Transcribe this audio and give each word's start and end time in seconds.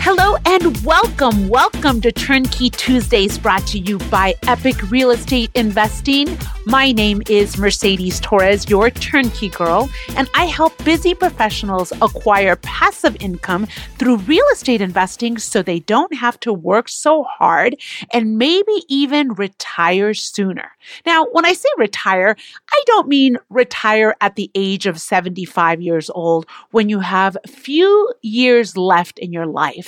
Hello 0.00 0.36
and 0.46 0.76
welcome. 0.84 1.48
Welcome 1.48 2.00
to 2.02 2.12
Turnkey 2.12 2.70
Tuesdays 2.70 3.36
brought 3.36 3.66
to 3.66 3.78
you 3.78 3.98
by 4.10 4.34
Epic 4.46 4.90
Real 4.90 5.10
Estate 5.10 5.50
Investing. 5.54 6.38
My 6.66 6.92
name 6.92 7.22
is 7.28 7.58
Mercedes 7.58 8.20
Torres, 8.20 8.68
your 8.68 8.90
turnkey 8.90 9.48
girl, 9.48 9.90
and 10.16 10.30
I 10.34 10.44
help 10.44 10.72
busy 10.84 11.14
professionals 11.14 11.92
acquire 12.00 12.56
passive 12.56 13.16
income 13.20 13.66
through 13.98 14.18
real 14.18 14.44
estate 14.52 14.80
investing 14.80 15.38
so 15.38 15.62
they 15.62 15.80
don't 15.80 16.14
have 16.14 16.38
to 16.40 16.52
work 16.52 16.88
so 16.88 17.24
hard 17.24 17.76
and 18.12 18.38
maybe 18.38 18.84
even 18.88 19.32
retire 19.34 20.14
sooner. 20.14 20.70
Now, 21.06 21.26
when 21.32 21.44
I 21.44 21.54
say 21.54 21.68
retire, 21.76 22.36
I 22.70 22.82
don't 22.86 23.08
mean 23.08 23.38
retire 23.50 24.14
at 24.20 24.36
the 24.36 24.50
age 24.54 24.86
of 24.86 25.00
75 25.00 25.82
years 25.82 26.10
old 26.10 26.46
when 26.70 26.88
you 26.88 27.00
have 27.00 27.36
few 27.46 28.12
years 28.22 28.76
left 28.76 29.18
in 29.18 29.32
your 29.32 29.46
life. 29.46 29.87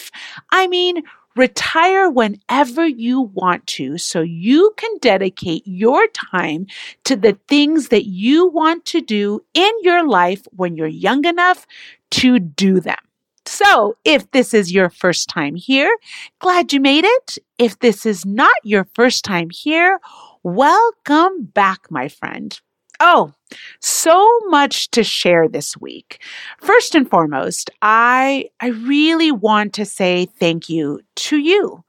I 0.51 0.69
mean, 0.69 1.03
retire 1.37 2.11
whenever 2.11 2.87
you 2.87 3.21
want 3.21 3.67
to 3.67 3.99
so 3.99 4.21
you 4.21 4.73
can 4.77 4.91
dedicate 5.01 5.63
your 5.65 6.07
time 6.09 6.67
to 7.05 7.17
the 7.17 7.39
things 7.49 7.89
that 7.89 8.07
you 8.07 8.49
want 8.49 8.85
to 8.87 9.01
do 9.01 9.41
in 9.55 9.73
your 9.83 10.07
life 10.07 10.47
when 10.51 10.77
you're 10.77 10.87
young 10.87 11.25
enough 11.25 11.67
to 12.11 12.39
do 12.39 12.81
them. 12.81 12.99
So, 13.47 13.97
if 14.05 14.31
this 14.31 14.53
is 14.55 14.73
your 14.73 14.91
first 14.91 15.29
time 15.29 15.57
here, 15.57 15.91
glad 16.39 16.73
you 16.73 16.81
made 16.81 17.05
it. 17.05 17.39
If 17.59 17.79
this 17.79 18.05
is 18.07 18.27
not 18.27 18.55
your 18.63 18.87
first 18.95 19.25
time 19.25 19.49
here, 19.51 19.99
welcome 20.43 21.45
back, 21.45 21.91
my 21.91 22.09
friend. 22.09 22.61
Oh, 23.03 23.33
so 23.81 24.29
much 24.49 24.91
to 24.91 25.03
share 25.03 25.49
this 25.49 25.77
week. 25.77 26.21
First 26.59 26.95
and 26.95 27.09
foremost, 27.09 27.71
I 27.81 28.51
I 28.61 28.69
really 28.69 29.33
want 29.33 29.73
to 29.75 29.85
say 29.87 30.27
thank 30.39 30.69
you 30.69 31.01
to 31.17 31.39
you. 31.39 31.83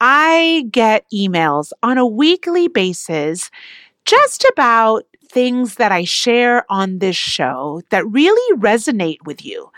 I 0.00 0.66
get 0.70 1.06
emails 1.14 1.72
on 1.82 1.98
a 1.98 2.06
weekly 2.06 2.68
basis 2.68 3.50
just 4.06 4.44
about 4.52 5.04
things 5.30 5.76
that 5.76 5.92
I 5.92 6.04
share 6.04 6.64
on 6.70 6.98
this 7.00 7.16
show 7.16 7.82
that 7.90 8.06
really 8.08 8.58
resonate 8.58 9.18
with 9.24 9.44
you. 9.44 9.70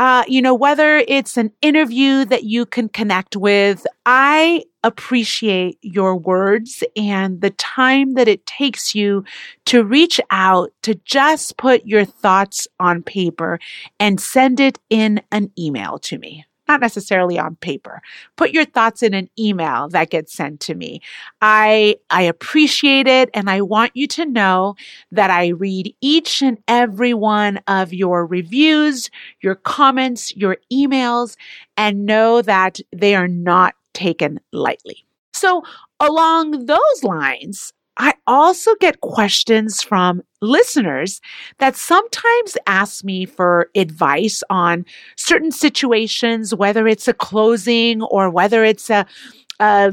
Uh, 0.00 0.24
you 0.26 0.40
know, 0.40 0.54
whether 0.54 0.96
it's 1.08 1.36
an 1.36 1.52
interview 1.60 2.24
that 2.24 2.44
you 2.44 2.64
can 2.64 2.88
connect 2.88 3.36
with, 3.36 3.86
I 4.06 4.64
appreciate 4.82 5.76
your 5.82 6.16
words 6.16 6.82
and 6.96 7.42
the 7.42 7.50
time 7.50 8.14
that 8.14 8.26
it 8.26 8.46
takes 8.46 8.94
you 8.94 9.24
to 9.66 9.84
reach 9.84 10.18
out 10.30 10.72
to 10.84 10.94
just 11.04 11.58
put 11.58 11.84
your 11.84 12.06
thoughts 12.06 12.66
on 12.78 13.02
paper 13.02 13.58
and 13.98 14.18
send 14.18 14.58
it 14.58 14.78
in 14.88 15.20
an 15.32 15.50
email 15.58 15.98
to 15.98 16.16
me 16.16 16.46
not 16.70 16.80
necessarily 16.80 17.36
on 17.36 17.56
paper. 17.56 18.00
Put 18.36 18.52
your 18.52 18.64
thoughts 18.64 19.02
in 19.02 19.12
an 19.12 19.28
email 19.36 19.88
that 19.88 20.10
gets 20.10 20.32
sent 20.32 20.60
to 20.60 20.76
me. 20.76 21.00
I, 21.42 21.96
I 22.10 22.22
appreciate 22.22 23.08
it. 23.08 23.28
And 23.34 23.50
I 23.50 23.60
want 23.60 23.90
you 23.94 24.06
to 24.06 24.24
know 24.24 24.76
that 25.10 25.30
I 25.30 25.48
read 25.48 25.92
each 26.00 26.42
and 26.42 26.58
every 26.68 27.12
one 27.12 27.58
of 27.66 27.92
your 27.92 28.24
reviews, 28.24 29.10
your 29.40 29.56
comments, 29.56 30.34
your 30.36 30.58
emails, 30.72 31.34
and 31.76 32.06
know 32.06 32.40
that 32.42 32.78
they 32.92 33.16
are 33.16 33.28
not 33.28 33.74
taken 33.92 34.38
lightly. 34.52 35.04
So 35.32 35.64
along 35.98 36.66
those 36.66 37.02
lines, 37.02 37.72
I 38.00 38.14
also 38.26 38.74
get 38.76 39.02
questions 39.02 39.82
from 39.82 40.22
listeners 40.40 41.20
that 41.58 41.76
sometimes 41.76 42.56
ask 42.66 43.04
me 43.04 43.26
for 43.26 43.68
advice 43.74 44.42
on 44.48 44.86
certain 45.18 45.52
situations, 45.52 46.54
whether 46.54 46.88
it's 46.88 47.08
a 47.08 47.12
closing 47.12 48.00
or 48.04 48.30
whether 48.30 48.64
it's 48.64 48.88
a, 48.88 49.06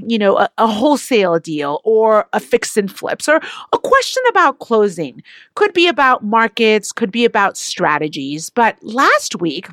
you 0.08 0.18
know, 0.18 0.38
a, 0.38 0.50
a, 0.58 0.68
wholesale 0.68 1.38
deal 1.38 1.82
or 1.84 2.30
a 2.32 2.40
fix 2.40 2.78
and 2.78 2.90
flips 2.90 3.28
or 3.28 3.42
a 3.74 3.78
question 3.78 4.24
about 4.30 4.60
closing. 4.60 5.22
Could 5.56 5.74
be 5.74 5.90
about 5.90 6.24
markets, 6.24 6.94
could 6.94 7.12
be 7.12 7.26
about 7.26 7.58
strategies. 7.58 8.50
But 8.50 8.78
last 8.82 9.42
week, 9.42 9.68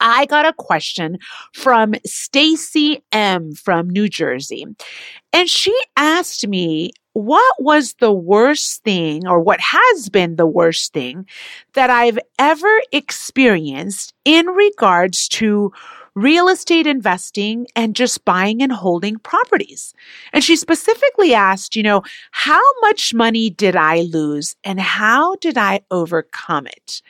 I 0.00 0.24
got 0.24 0.46
a 0.46 0.54
question 0.54 1.18
from 1.52 1.94
Stacy 2.06 3.02
M 3.12 3.52
from 3.54 3.90
New 3.90 4.08
Jersey. 4.08 4.66
And 5.34 5.50
she 5.50 5.78
asked 5.96 6.46
me 6.48 6.92
what 7.16 7.54
was 7.58 7.94
the 7.94 8.12
worst 8.12 8.82
thing 8.82 9.26
or 9.26 9.40
what 9.40 9.58
has 9.58 10.10
been 10.10 10.36
the 10.36 10.46
worst 10.46 10.92
thing 10.92 11.26
that 11.72 11.88
I've 11.88 12.18
ever 12.38 12.82
experienced 12.92 14.12
in 14.26 14.46
regards 14.48 15.26
to 15.28 15.72
real 16.14 16.48
estate 16.48 16.86
investing 16.86 17.68
and 17.74 17.96
just 17.96 18.22
buying 18.26 18.62
and 18.62 18.70
holding 18.70 19.16
properties. 19.16 19.94
And 20.34 20.44
she 20.44 20.56
specifically 20.56 21.32
asked, 21.32 21.74
you 21.74 21.82
know, 21.82 22.02
how 22.32 22.60
much 22.82 23.14
money 23.14 23.48
did 23.48 23.76
I 23.76 24.02
lose 24.02 24.54
and 24.62 24.78
how 24.78 25.36
did 25.36 25.56
I 25.56 25.80
overcome 25.90 26.66
it? 26.66 27.00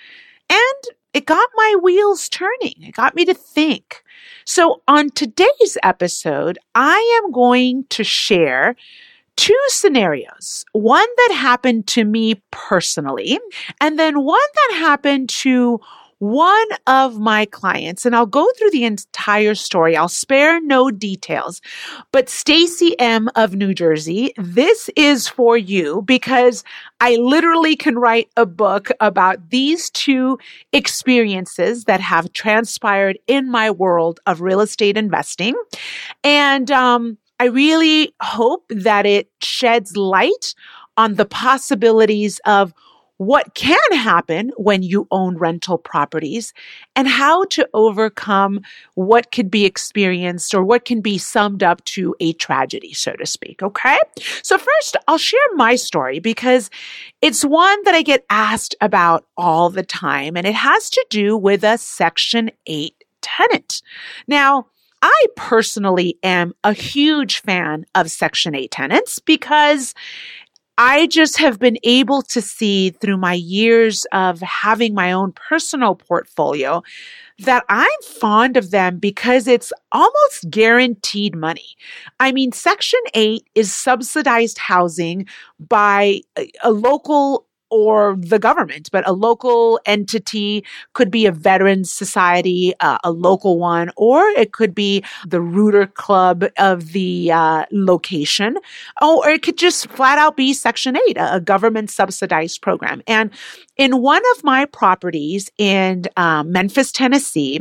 And 0.48 0.94
it 1.14 1.26
got 1.26 1.48
my 1.56 1.74
wheels 1.82 2.28
turning. 2.28 2.74
It 2.80 2.94
got 2.94 3.16
me 3.16 3.24
to 3.24 3.34
think. 3.34 4.04
So 4.44 4.82
on 4.86 5.10
today's 5.10 5.76
episode, 5.82 6.60
I 6.76 7.20
am 7.24 7.32
going 7.32 7.86
to 7.90 8.04
share 8.04 8.76
two 9.36 9.60
scenarios. 9.68 10.64
One 10.72 11.06
that 11.16 11.34
happened 11.34 11.86
to 11.88 12.04
me 12.04 12.42
personally, 12.50 13.38
and 13.80 13.98
then 13.98 14.24
one 14.24 14.40
that 14.54 14.76
happened 14.78 15.28
to 15.30 15.80
one 16.18 16.68
of 16.86 17.18
my 17.18 17.44
clients, 17.44 18.06
and 18.06 18.16
I'll 18.16 18.24
go 18.24 18.50
through 18.56 18.70
the 18.70 18.84
entire 18.84 19.54
story. 19.54 19.96
I'll 19.96 20.08
spare 20.08 20.60
no 20.62 20.90
details. 20.90 21.60
But 22.10 22.30
Stacy 22.30 22.98
M 22.98 23.28
of 23.36 23.54
New 23.54 23.74
Jersey, 23.74 24.32
this 24.38 24.88
is 24.96 25.28
for 25.28 25.58
you 25.58 26.02
because 26.02 26.64
I 27.00 27.16
literally 27.16 27.76
can 27.76 27.98
write 27.98 28.30
a 28.36 28.46
book 28.46 28.90
about 29.00 29.50
these 29.50 29.90
two 29.90 30.38
experiences 30.72 31.84
that 31.84 32.00
have 32.00 32.32
transpired 32.32 33.18
in 33.26 33.50
my 33.50 33.70
world 33.70 34.20
of 34.26 34.40
real 34.40 34.60
estate 34.60 34.96
investing. 34.96 35.54
And 36.24 36.70
um, 36.70 37.18
I 37.38 37.46
really 37.46 38.14
hope 38.20 38.64
that 38.70 39.06
it 39.06 39.30
sheds 39.40 39.96
light 39.96 40.54
on 40.96 41.14
the 41.14 41.26
possibilities 41.26 42.40
of 42.46 42.72
what 43.18 43.54
can 43.54 43.78
happen 43.92 44.52
when 44.56 44.82
you 44.82 45.06
own 45.10 45.38
rental 45.38 45.78
properties 45.78 46.52
and 46.94 47.08
how 47.08 47.44
to 47.44 47.66
overcome 47.72 48.60
what 48.94 49.32
could 49.32 49.50
be 49.50 49.64
experienced 49.64 50.54
or 50.54 50.62
what 50.62 50.84
can 50.84 51.00
be 51.00 51.16
summed 51.16 51.62
up 51.62 51.82
to 51.84 52.14
a 52.20 52.34
tragedy, 52.34 52.92
so 52.92 53.12
to 53.12 53.24
speak. 53.24 53.62
Okay. 53.62 53.98
So 54.42 54.58
first, 54.58 54.96
I'll 55.08 55.18
share 55.18 55.40
my 55.54 55.76
story 55.76 56.18
because 56.18 56.68
it's 57.22 57.42
one 57.42 57.82
that 57.84 57.94
I 57.94 58.02
get 58.02 58.26
asked 58.28 58.74
about 58.80 59.24
all 59.36 59.70
the 59.70 59.82
time 59.82 60.36
and 60.36 60.46
it 60.46 60.54
has 60.54 60.90
to 60.90 61.06
do 61.08 61.36
with 61.36 61.64
a 61.64 61.78
Section 61.78 62.50
8 62.66 62.94
tenant. 63.22 63.80
Now, 64.28 64.66
I 65.02 65.26
personally 65.36 66.18
am 66.22 66.54
a 66.64 66.72
huge 66.72 67.40
fan 67.40 67.86
of 67.94 68.10
Section 68.10 68.54
8 68.54 68.70
tenants 68.70 69.18
because 69.18 69.94
I 70.78 71.06
just 71.06 71.38
have 71.38 71.58
been 71.58 71.78
able 71.84 72.20
to 72.22 72.42
see 72.42 72.90
through 72.90 73.16
my 73.16 73.32
years 73.32 74.04
of 74.12 74.40
having 74.40 74.94
my 74.94 75.12
own 75.12 75.32
personal 75.32 75.94
portfolio 75.94 76.82
that 77.38 77.64
I'm 77.68 77.88
fond 78.02 78.56
of 78.56 78.70
them 78.70 78.98
because 78.98 79.46
it's 79.46 79.72
almost 79.90 80.50
guaranteed 80.50 81.34
money. 81.34 81.76
I 82.20 82.32
mean, 82.32 82.52
Section 82.52 83.00
8 83.14 83.46
is 83.54 83.72
subsidized 83.72 84.58
housing 84.58 85.26
by 85.58 86.20
a, 86.38 86.50
a 86.62 86.70
local 86.70 87.45
or 87.70 88.16
the 88.18 88.38
government, 88.38 88.88
but 88.92 89.06
a 89.08 89.12
local 89.12 89.80
entity 89.86 90.64
could 90.92 91.10
be 91.10 91.26
a 91.26 91.32
veterans 91.32 91.90
society, 91.90 92.74
uh, 92.80 92.98
a 93.04 93.10
local 93.10 93.58
one, 93.58 93.90
or 93.96 94.22
it 94.30 94.52
could 94.52 94.74
be 94.74 95.02
the 95.26 95.40
Rotary 95.40 95.86
Club 95.88 96.44
of 96.58 96.92
the 96.92 97.32
uh, 97.32 97.64
location, 97.72 98.56
oh, 99.00 99.22
or 99.24 99.30
it 99.30 99.42
could 99.42 99.58
just 99.58 99.88
flat 99.88 100.18
out 100.18 100.36
be 100.36 100.52
Section 100.52 100.96
8, 101.08 101.16
a, 101.16 101.34
a 101.36 101.40
government 101.40 101.90
subsidized 101.90 102.62
program. 102.62 103.02
And 103.06 103.30
in 103.76 104.00
one 104.00 104.22
of 104.36 104.44
my 104.44 104.64
properties 104.66 105.50
in 105.58 106.04
um, 106.16 106.52
Memphis, 106.52 106.92
Tennessee, 106.92 107.60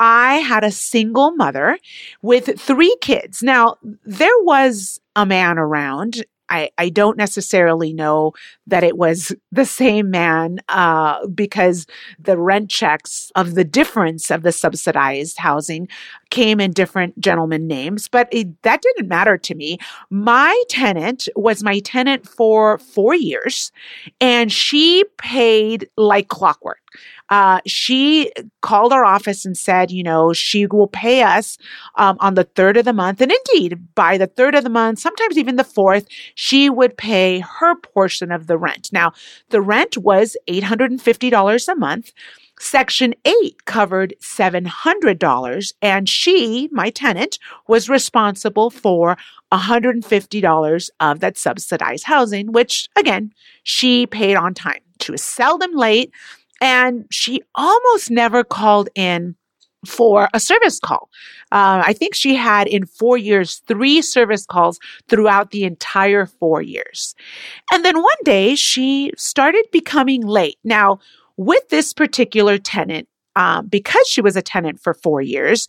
I 0.00 0.36
had 0.36 0.64
a 0.64 0.70
single 0.70 1.32
mother 1.32 1.78
with 2.22 2.60
three 2.60 2.96
kids. 3.00 3.42
Now, 3.42 3.76
there 4.04 4.30
was 4.42 5.00
a 5.14 5.26
man 5.26 5.58
around 5.58 6.24
I, 6.52 6.70
I 6.76 6.90
don't 6.90 7.16
necessarily 7.16 7.94
know 7.94 8.32
that 8.66 8.84
it 8.84 8.98
was 8.98 9.34
the 9.52 9.64
same 9.64 10.10
man 10.10 10.60
uh, 10.68 11.26
because 11.28 11.86
the 12.18 12.38
rent 12.38 12.70
checks 12.70 13.32
of 13.34 13.54
the 13.54 13.64
difference 13.64 14.30
of 14.30 14.42
the 14.42 14.52
subsidized 14.52 15.38
housing 15.38 15.88
came 16.30 16.60
in 16.60 16.72
different 16.72 17.18
gentlemen 17.18 17.66
names, 17.66 18.08
but 18.08 18.28
it, 18.30 18.62
that 18.62 18.82
didn't 18.82 19.08
matter 19.08 19.36
to 19.38 19.54
me. 19.54 19.78
My 20.10 20.62
tenant 20.68 21.28
was 21.36 21.62
my 21.62 21.80
tenant 21.80 22.28
for 22.28 22.78
four 22.78 23.14
years 23.14 23.72
and 24.20 24.52
she 24.52 25.04
paid 25.18 25.88
like 25.96 26.28
clockwork. 26.28 26.78
Uh, 27.32 27.60
she 27.66 28.30
called 28.60 28.92
our 28.92 29.06
office 29.06 29.46
and 29.46 29.56
said, 29.56 29.90
you 29.90 30.02
know, 30.02 30.34
she 30.34 30.66
will 30.66 30.86
pay 30.86 31.22
us 31.22 31.56
um, 31.94 32.18
on 32.20 32.34
the 32.34 32.44
third 32.44 32.76
of 32.76 32.84
the 32.84 32.92
month. 32.92 33.22
And 33.22 33.32
indeed, 33.32 33.78
by 33.94 34.18
the 34.18 34.26
third 34.26 34.54
of 34.54 34.64
the 34.64 34.68
month, 34.68 34.98
sometimes 34.98 35.38
even 35.38 35.56
the 35.56 35.64
fourth, 35.64 36.06
she 36.34 36.68
would 36.68 36.98
pay 36.98 37.38
her 37.38 37.74
portion 37.74 38.30
of 38.32 38.48
the 38.48 38.58
rent. 38.58 38.90
Now, 38.92 39.14
the 39.48 39.62
rent 39.62 39.96
was 39.96 40.36
$850 40.46 41.68
a 41.68 41.74
month. 41.74 42.12
Section 42.60 43.14
8 43.24 43.64
covered 43.64 44.12
$700, 44.20 45.72
and 45.80 46.08
she, 46.10 46.68
my 46.70 46.90
tenant, 46.90 47.38
was 47.66 47.88
responsible 47.88 48.68
for 48.68 49.16
$150 49.50 50.90
of 51.00 51.20
that 51.20 51.38
subsidized 51.38 52.04
housing, 52.04 52.52
which 52.52 52.88
again, 52.94 53.32
she 53.62 54.06
paid 54.06 54.36
on 54.36 54.52
time. 54.52 54.82
She 55.00 55.12
was 55.12 55.22
seldom 55.22 55.74
late. 55.74 56.12
And 56.62 57.06
she 57.10 57.42
almost 57.56 58.08
never 58.10 58.44
called 58.44 58.88
in 58.94 59.34
for 59.84 60.28
a 60.32 60.38
service 60.38 60.78
call. 60.78 61.10
Uh, 61.50 61.82
I 61.84 61.92
think 61.92 62.14
she 62.14 62.36
had 62.36 62.68
in 62.68 62.86
four 62.86 63.18
years, 63.18 63.60
three 63.66 64.00
service 64.00 64.46
calls 64.46 64.78
throughout 65.08 65.50
the 65.50 65.64
entire 65.64 66.26
four 66.26 66.62
years. 66.62 67.16
And 67.72 67.84
then 67.84 68.00
one 68.00 68.22
day 68.24 68.54
she 68.54 69.10
started 69.16 69.66
becoming 69.72 70.22
late. 70.22 70.58
Now, 70.62 71.00
with 71.36 71.68
this 71.68 71.92
particular 71.92 72.58
tenant, 72.58 73.08
um, 73.34 73.66
because 73.66 74.06
she 74.06 74.20
was 74.20 74.36
a 74.36 74.42
tenant 74.42 74.78
for 74.78 74.94
four 74.94 75.20
years, 75.20 75.66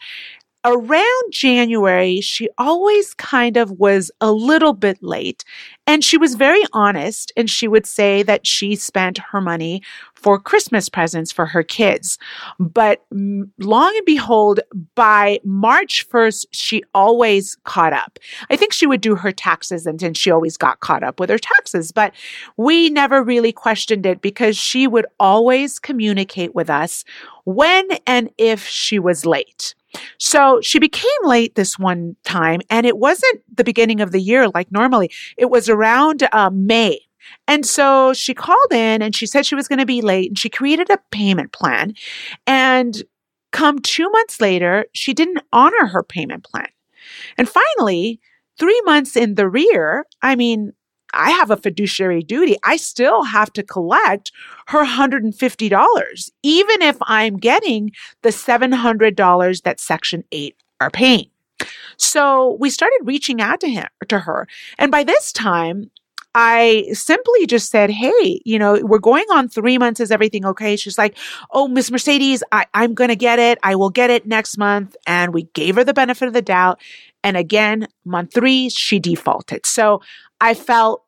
around 0.65 1.23
January, 1.31 2.21
she 2.21 2.49
always 2.57 3.13
kind 3.15 3.57
of 3.57 3.71
was 3.71 4.11
a 4.21 4.31
little 4.31 4.73
bit 4.73 5.01
late. 5.01 5.43
And 5.85 6.03
she 6.03 6.17
was 6.17 6.35
very 6.35 6.63
honest. 6.71 7.31
And 7.35 7.49
she 7.49 7.67
would 7.67 7.85
say 7.85 8.23
that 8.23 8.47
she 8.47 8.75
spent 8.75 9.17
her 9.17 9.41
money 9.41 9.81
for 10.13 10.39
Christmas 10.39 10.87
presents 10.87 11.31
for 11.33 11.45
her 11.45 11.63
kids. 11.63 12.17
But 12.57 13.03
mm, 13.13 13.49
long 13.59 13.93
and 13.95 14.05
behold, 14.05 14.61
by 14.95 15.41
March 15.43 16.07
1st, 16.09 16.45
she 16.51 16.83
always 16.93 17.57
caught 17.65 17.91
up. 17.91 18.17
I 18.49 18.55
think 18.55 18.71
she 18.71 18.87
would 18.87 19.01
do 19.01 19.15
her 19.15 19.33
taxes 19.33 19.85
and 19.85 19.99
then 19.99 20.13
she 20.13 20.31
always 20.31 20.55
got 20.55 20.79
caught 20.79 21.03
up 21.03 21.19
with 21.19 21.29
her 21.29 21.37
taxes. 21.37 21.91
But 21.91 22.13
we 22.55 22.89
never 22.89 23.21
really 23.21 23.51
questioned 23.51 24.05
it 24.05 24.21
because 24.21 24.55
she 24.55 24.87
would 24.87 25.05
always 25.19 25.77
communicate 25.77 26.55
with 26.55 26.69
us 26.69 27.03
when 27.43 27.85
and 28.07 28.29
if 28.37 28.65
she 28.65 28.99
was 28.99 29.25
late. 29.25 29.75
So 30.17 30.59
she 30.61 30.79
became 30.79 31.11
late 31.23 31.55
this 31.55 31.77
one 31.77 32.15
time, 32.23 32.61
and 32.69 32.85
it 32.85 32.97
wasn't 32.97 33.41
the 33.53 33.63
beginning 33.63 34.01
of 34.01 34.11
the 34.11 34.21
year 34.21 34.47
like 34.49 34.71
normally. 34.71 35.11
It 35.37 35.49
was 35.49 35.69
around 35.69 36.27
uh, 36.31 36.49
May. 36.51 36.99
And 37.47 37.65
so 37.65 38.13
she 38.13 38.33
called 38.33 38.71
in 38.71 39.01
and 39.01 39.15
she 39.15 39.25
said 39.25 39.45
she 39.45 39.55
was 39.55 39.67
going 39.67 39.79
to 39.79 39.85
be 39.85 40.01
late 40.01 40.29
and 40.29 40.37
she 40.37 40.49
created 40.49 40.89
a 40.89 40.99
payment 41.11 41.53
plan. 41.53 41.93
And 42.45 43.01
come 43.51 43.79
two 43.79 44.09
months 44.09 44.41
later, 44.41 44.85
she 44.93 45.13
didn't 45.13 45.43
honor 45.53 45.85
her 45.87 46.03
payment 46.03 46.43
plan. 46.43 46.67
And 47.37 47.47
finally, 47.47 48.19
three 48.59 48.81
months 48.85 49.15
in 49.15 49.35
the 49.35 49.47
rear, 49.47 50.05
I 50.21 50.35
mean, 50.35 50.73
I 51.13 51.31
have 51.31 51.51
a 51.51 51.57
fiduciary 51.57 52.23
duty. 52.23 52.57
I 52.63 52.77
still 52.77 53.23
have 53.23 53.53
to 53.53 53.63
collect 53.63 54.31
her 54.67 54.85
$150, 54.85 56.31
even 56.43 56.81
if 56.81 56.97
I'm 57.01 57.37
getting 57.37 57.91
the 58.21 58.29
$700 58.29 59.61
that 59.63 59.79
Section 59.79 60.23
8 60.31 60.55
are 60.81 60.89
paying. 60.89 61.29
So 61.97 62.57
we 62.59 62.69
started 62.69 62.99
reaching 63.03 63.41
out 63.41 63.59
to 63.61 63.69
him, 63.69 63.87
to 64.07 64.19
her. 64.19 64.47
And 64.77 64.91
by 64.91 65.03
this 65.03 65.31
time, 65.31 65.91
I 66.35 66.87
simply 66.93 67.45
just 67.45 67.69
said, 67.69 67.91
Hey, 67.91 68.41
you 68.43 68.57
know, 68.57 68.79
we're 68.81 68.99
going 68.99 69.25
on 69.31 69.47
three 69.47 69.77
months. 69.77 69.99
Is 69.99 70.11
everything 70.11 70.45
okay? 70.45 70.75
She's 70.75 70.97
like, 70.97 71.15
Oh, 71.51 71.67
Miss 71.67 71.91
Mercedes, 71.91 72.43
I, 72.51 72.65
I'm 72.73 72.93
going 72.93 73.09
to 73.09 73.15
get 73.15 73.39
it. 73.39 73.59
I 73.61 73.75
will 73.75 73.91
get 73.91 74.09
it 74.09 74.25
next 74.25 74.57
month. 74.57 74.95
And 75.05 75.33
we 75.33 75.43
gave 75.53 75.75
her 75.75 75.83
the 75.83 75.93
benefit 75.93 76.27
of 76.27 76.33
the 76.33 76.41
doubt. 76.41 76.79
And 77.23 77.37
again, 77.37 77.87
month 78.03 78.33
three, 78.33 78.69
she 78.69 78.99
defaulted. 78.99 79.65
So 79.65 80.01
I 80.41 80.55
felt 80.55 81.02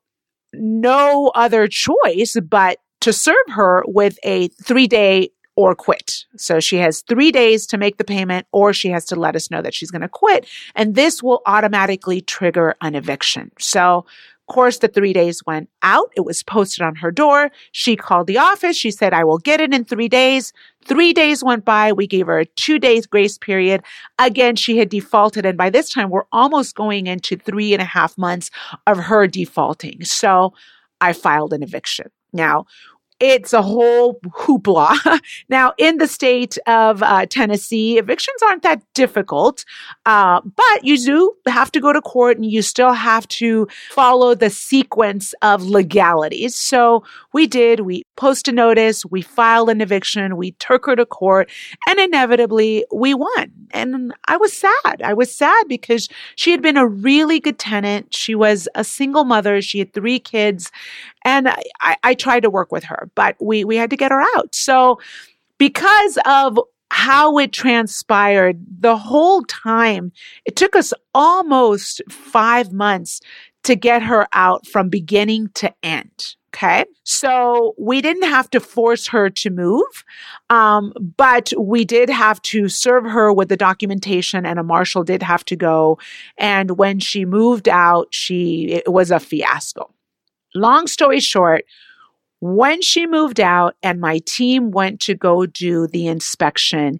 no 0.59 1.31
other 1.35 1.67
choice 1.67 2.38
but 2.50 2.79
to 3.01 3.13
serve 3.13 3.35
her 3.50 3.83
with 3.88 4.17
a 4.24 4.47
three 4.47 4.88
day 4.88 5.29
or 5.55 5.74
quit. 5.74 6.25
So 6.35 6.59
she 6.59 6.77
has 6.77 7.01
three 7.01 7.31
days 7.31 7.65
to 7.67 7.77
make 7.77 7.97
the 7.97 8.03
payment 8.03 8.45
or 8.51 8.74
she 8.74 8.89
has 8.89 9.05
to 9.05 9.15
let 9.15 9.35
us 9.35 9.50
know 9.50 9.62
that 9.62 9.74
she's 9.74 9.91
going 9.91 10.01
to 10.01 10.09
quit. 10.09 10.47
And 10.75 10.95
this 10.95 11.24
will 11.24 11.41
automatically 11.45 12.21
trigger 12.21 12.75
an 12.81 12.95
eviction. 12.95 13.51
So 13.59 14.05
course, 14.47 14.79
the 14.79 14.87
three 14.87 15.13
days 15.13 15.41
went 15.45 15.69
out. 15.81 16.11
It 16.15 16.21
was 16.21 16.43
posted 16.43 16.83
on 16.83 16.95
her 16.95 17.11
door. 17.11 17.51
She 17.71 17.95
called 17.95 18.27
the 18.27 18.37
office. 18.37 18.77
She 18.77 18.91
said, 18.91 19.13
I 19.13 19.23
will 19.23 19.37
get 19.37 19.61
it 19.61 19.73
in 19.73 19.85
three 19.85 20.09
days. 20.09 20.53
Three 20.83 21.13
days 21.13 21.43
went 21.43 21.65
by. 21.65 21.91
We 21.91 22.07
gave 22.07 22.27
her 22.27 22.39
a 22.39 22.45
two 22.45 22.79
days 22.79 23.07
grace 23.07 23.37
period. 23.37 23.81
Again, 24.19 24.55
she 24.55 24.77
had 24.77 24.89
defaulted. 24.89 25.45
And 25.45 25.57
by 25.57 25.69
this 25.69 25.89
time, 25.89 26.09
we're 26.09 26.25
almost 26.31 26.75
going 26.75 27.07
into 27.07 27.37
three 27.37 27.73
and 27.73 27.81
a 27.81 27.85
half 27.85 28.17
months 28.17 28.51
of 28.85 28.97
her 28.97 29.27
defaulting. 29.27 30.03
So 30.03 30.53
I 31.01 31.13
filed 31.13 31.53
an 31.53 31.63
eviction. 31.63 32.11
Now, 32.33 32.65
it's 33.19 33.53
a 33.53 33.62
whole 33.62 34.19
hoopla. 34.25 35.19
now, 35.50 35.74
in 35.77 35.98
the 35.98 36.07
state 36.07 36.57
of 36.67 37.01
uh, 37.01 37.25
Tennessee, 37.27 37.98
evictions 37.98 38.41
aren't 38.43 38.63
that 38.63 38.81
difficult, 38.93 39.63
uh, 40.05 40.41
but 40.41 40.84
you 40.84 40.98
do 40.98 41.34
have 41.48 41.72
to 41.72 41.79
go 41.79 41.93
to 41.93 42.01
court 42.01 42.38
and 42.38 42.45
you 42.45 42.62
still 42.62 42.93
have 42.93 43.27
to 43.27 43.67
follow 43.91 44.36
the 44.36 44.50
sequence 44.50 45.34
of 45.41 45.63
legalities. 45.63 46.55
So 46.55 47.03
we 47.31 47.48
did. 47.48 47.81
We 47.81 48.03
posted 48.15 48.45
a 48.45 48.55
notice, 48.55 49.05
we 49.05 49.22
filed 49.22 49.69
an 49.69 49.81
eviction, 49.81 50.38
we 50.38 50.51
took 50.51 50.86
her 50.86 50.95
to 50.95 51.05
court, 51.05 51.50
and 51.88 52.00
inevitably 52.00 52.86
we 52.91 53.13
won. 53.13 53.51
And 53.72 54.13
I 54.27 54.38
was 54.38 54.53
sad. 54.53 55.01
I 55.03 55.13
was 55.13 55.36
sad 55.36 55.67
because 55.67 56.07
she 56.36 56.51
had 56.51 56.62
been 56.62 56.77
a 56.77 56.88
really 56.88 57.39
good 57.39 57.60
tenant. 57.60 58.13
She 58.13 58.36
was 58.36 58.67
a 58.75 58.84
single 58.84 59.24
mother. 59.24 59.62
She 59.62 59.79
had 59.79 59.93
three 59.93 60.19
kids. 60.19 60.72
And 61.25 61.50
I, 61.82 61.98
I 62.03 62.13
tried 62.13 62.41
to 62.41 62.50
work 62.50 62.72
with 62.72 62.86
her, 62.86 63.10
but 63.15 63.36
we, 63.41 63.65
we 63.65 63.75
had 63.75 63.89
to 63.89 63.98
get 63.98 64.12
her 64.12 64.22
out. 64.36 64.55
So 64.55 65.00
because 65.58 66.17
of 66.25 66.58
how 66.91 67.38
it 67.39 67.51
transpired 67.51 68.63
the 68.79 68.96
whole 68.96 69.41
time, 69.44 70.12
it 70.46 70.55
took 70.55 70.75
us 70.75 70.94
almost 71.13 72.01
five 72.10 72.72
months 72.72 73.20
to 73.63 73.75
get 73.75 74.03
her 74.03 74.27
out 74.32 74.67
from 74.67 74.89
beginning 74.89 75.50
to 75.55 75.74
end. 75.84 76.36
Okay. 76.53 76.86
So 77.03 77.75
we 77.77 78.01
didn't 78.01 78.29
have 78.29 78.50
to 78.51 78.62
force 78.62 79.08
her 79.08 79.29
to 79.29 79.50
move, 79.50 80.05
um, 80.50 80.94
but 81.17 81.51
we 81.60 81.84
did 81.84 82.10
have 82.10 82.41
to 82.44 82.70
serve 82.70 83.03
her 83.03 83.34
with 83.34 83.50
the 83.50 83.58
documentation, 83.58 84.46
and 84.46 84.58
a 84.58 84.63
marshal 84.63 85.03
did 85.03 85.22
have 85.22 85.44
to 85.46 85.58
go. 85.58 85.98
And 86.38 86.77
when 86.77 87.00
she 87.00 87.25
moved 87.25 87.67
out, 87.67 88.08
she 88.12 88.67
it 88.72 88.89
was 88.89 89.12
a 89.12 89.20
fiasco. 89.20 89.91
Long 90.55 90.88
story 90.88 91.19
short, 91.19 91.65
when 92.39 92.81
she 92.81 93.05
moved 93.05 93.39
out 93.39 93.75
and 93.83 94.00
my 94.00 94.19
team 94.25 94.71
went 94.71 95.00
to 95.01 95.13
go 95.13 95.45
do 95.45 95.88
the 95.88 96.07
inspection, 96.07 97.00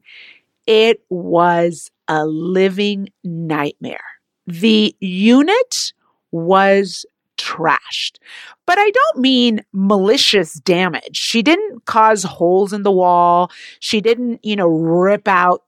it 0.68 1.02
was 1.10 1.90
a 2.08 2.26
living 2.26 3.10
nightmare. 3.24 4.04
The 4.46 4.96
unit 5.00 5.94
was 6.32 7.06
trashed. 7.38 8.18
But 8.66 8.78
I 8.78 8.90
don't 8.90 9.22
mean 9.22 9.64
malicious 9.74 10.56
damage. 10.56 11.16
She 11.18 11.42
didn't 11.42 11.86
cause 11.86 12.24
holes 12.24 12.74
in 12.74 12.84
the 12.84 12.92
wall. 12.92 13.52
She 13.80 14.02
didn't, 14.02 14.44
you 14.44 14.56
know, 14.56 14.68
rip 14.68 15.28
out 15.28 15.64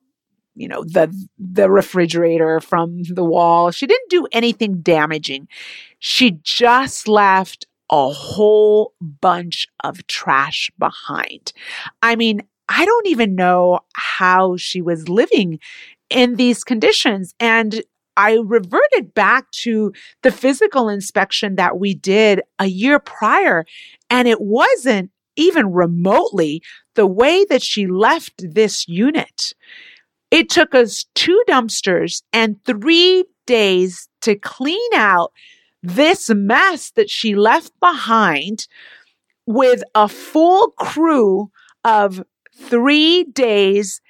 you 0.58 0.68
know 0.68 0.84
the 0.84 1.14
the 1.38 1.70
refrigerator 1.70 2.60
from 2.60 3.04
the 3.04 3.24
wall. 3.24 3.70
She 3.70 3.86
didn't 3.86 4.10
do 4.10 4.28
anything 4.32 4.82
damaging. 4.82 5.48
She 6.00 6.40
just 6.42 7.08
left 7.08 7.68
a 7.90 8.10
whole 8.10 8.94
bunch 9.02 9.68
of 9.84 10.06
trash 10.08 10.70
behind. 10.78 11.54
I 12.02 12.16
mean, 12.16 12.42
I 12.70 12.86
don't 12.86 13.08
even 13.08 13.36
know 13.36 13.80
how 13.96 14.58
she 14.58 14.82
was 14.82 15.08
living 15.08 15.60
in 16.10 16.36
these 16.36 16.64
conditions. 16.64 17.34
And 17.40 17.82
I 18.18 18.40
reverted 18.44 19.14
back 19.14 19.50
to 19.52 19.94
the 20.24 20.32
physical 20.32 20.90
inspection 20.90 21.56
that 21.56 21.80
we 21.80 21.94
did 21.94 22.42
a 22.60 22.66
year 22.66 23.00
prior, 23.00 23.66
and 24.10 24.28
it 24.28 24.42
wasn't 24.42 25.12
even 25.36 25.72
remotely 25.72 26.64
the 26.96 27.06
way 27.06 27.46
that 27.46 27.62
she 27.62 27.86
left 27.86 28.34
this 28.38 28.88
unit. 28.88 29.54
It 30.32 30.50
took 30.50 30.74
us 30.74 31.06
two 31.14 31.42
dumpsters 31.48 32.24
and 32.34 32.58
three 32.66 33.24
days 33.46 34.10
to 34.22 34.36
clean 34.36 34.94
out 34.96 35.32
this 35.88 36.30
mess 36.30 36.92
that 36.92 37.10
she 37.10 37.34
left 37.36 37.72
behind 37.80 38.68
with 39.46 39.82
a 39.96 40.10
full 40.10 40.72
crew 40.72 41.50
of 41.86 42.24
three 42.54 43.24
days, 43.24 44.02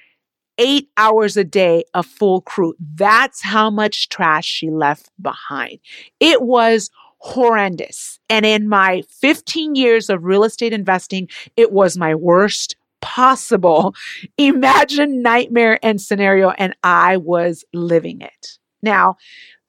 eight 0.58 0.90
hours 0.98 1.38
a 1.38 1.44
day, 1.44 1.84
a 1.94 2.02
full 2.02 2.42
crew. 2.42 2.74
That's 2.96 3.44
how 3.44 3.70
much 3.70 4.10
trash 4.10 4.46
she 4.46 4.72
left 4.72 5.12
behind. 5.22 5.78
It 6.20 6.42
was 6.42 6.90
horrendous. 7.20 8.20
And 8.28 8.44
in 8.44 8.68
my 8.68 9.04
15 9.22 9.76
years 9.76 10.10
of 10.10 10.24
real 10.24 10.44
estate 10.44 10.74
investing, 10.74 11.30
it 11.56 11.72
was 11.72 11.96
my 11.96 12.16
worst 12.16 12.76
possible 13.02 13.94
imagine 14.40 15.22
nightmare 15.22 15.78
and 15.84 16.02
scenario. 16.02 16.50
And 16.50 16.76
I 16.82 17.18
was 17.18 17.64
living 17.72 18.22
it. 18.22 18.58
Now, 18.82 19.18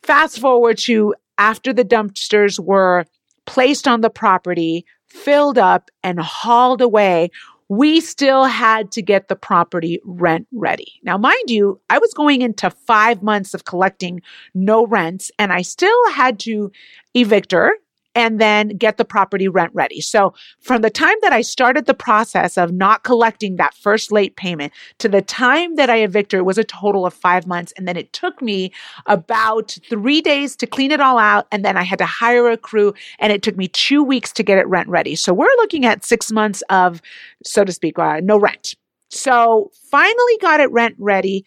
fast 0.02 0.38
forward 0.38 0.78
to 0.78 1.14
after 1.38 1.72
the 1.72 1.84
dumpsters 1.84 2.58
were 2.58 3.04
placed 3.46 3.88
on 3.88 4.02
the 4.02 4.10
property, 4.10 4.84
filled 5.06 5.56
up, 5.56 5.90
and 6.02 6.20
hauled 6.20 6.82
away, 6.82 7.30
we 7.68 8.00
still 8.00 8.44
had 8.44 8.90
to 8.92 9.02
get 9.02 9.28
the 9.28 9.36
property 9.36 10.00
rent 10.04 10.46
ready. 10.52 11.00
Now, 11.02 11.18
mind 11.18 11.48
you, 11.50 11.80
I 11.90 11.98
was 11.98 12.12
going 12.14 12.42
into 12.42 12.70
five 12.70 13.22
months 13.22 13.54
of 13.54 13.64
collecting 13.64 14.22
no 14.54 14.86
rents, 14.86 15.30
and 15.38 15.52
I 15.52 15.62
still 15.62 16.10
had 16.10 16.38
to 16.40 16.72
evict 17.14 17.52
her 17.52 17.72
and 18.18 18.40
then 18.40 18.70
get 18.70 18.96
the 18.96 19.04
property 19.04 19.46
rent 19.46 19.70
ready. 19.74 20.00
So 20.00 20.34
from 20.58 20.82
the 20.82 20.90
time 20.90 21.14
that 21.22 21.32
I 21.32 21.40
started 21.40 21.86
the 21.86 21.94
process 21.94 22.58
of 22.58 22.72
not 22.72 23.04
collecting 23.04 23.54
that 23.56 23.74
first 23.74 24.10
late 24.10 24.34
payment 24.34 24.72
to 24.98 25.08
the 25.08 25.22
time 25.22 25.76
that 25.76 25.88
I 25.88 25.98
evicted, 25.98 26.38
it 26.38 26.42
was 26.42 26.58
a 26.58 26.64
total 26.64 27.06
of 27.06 27.14
five 27.14 27.46
months. 27.46 27.72
And 27.76 27.86
then 27.86 27.96
it 27.96 28.12
took 28.12 28.42
me 28.42 28.72
about 29.06 29.78
three 29.88 30.20
days 30.20 30.56
to 30.56 30.66
clean 30.66 30.90
it 30.90 31.00
all 31.00 31.16
out. 31.16 31.46
And 31.52 31.64
then 31.64 31.76
I 31.76 31.84
had 31.84 32.00
to 32.00 32.06
hire 32.06 32.50
a 32.50 32.56
crew 32.56 32.92
and 33.20 33.32
it 33.32 33.42
took 33.42 33.56
me 33.56 33.68
two 33.68 34.02
weeks 34.02 34.32
to 34.32 34.42
get 34.42 34.58
it 34.58 34.66
rent 34.66 34.88
ready. 34.88 35.14
So 35.14 35.32
we're 35.32 35.46
looking 35.58 35.86
at 35.86 36.04
six 36.04 36.32
months 36.32 36.60
of, 36.70 37.00
so 37.44 37.62
to 37.62 37.70
speak, 37.70 38.00
uh, 38.00 38.18
no 38.20 38.36
rent. 38.36 38.74
So 39.10 39.70
finally 39.92 40.38
got 40.40 40.58
it 40.58 40.72
rent 40.72 40.96
ready. 40.98 41.44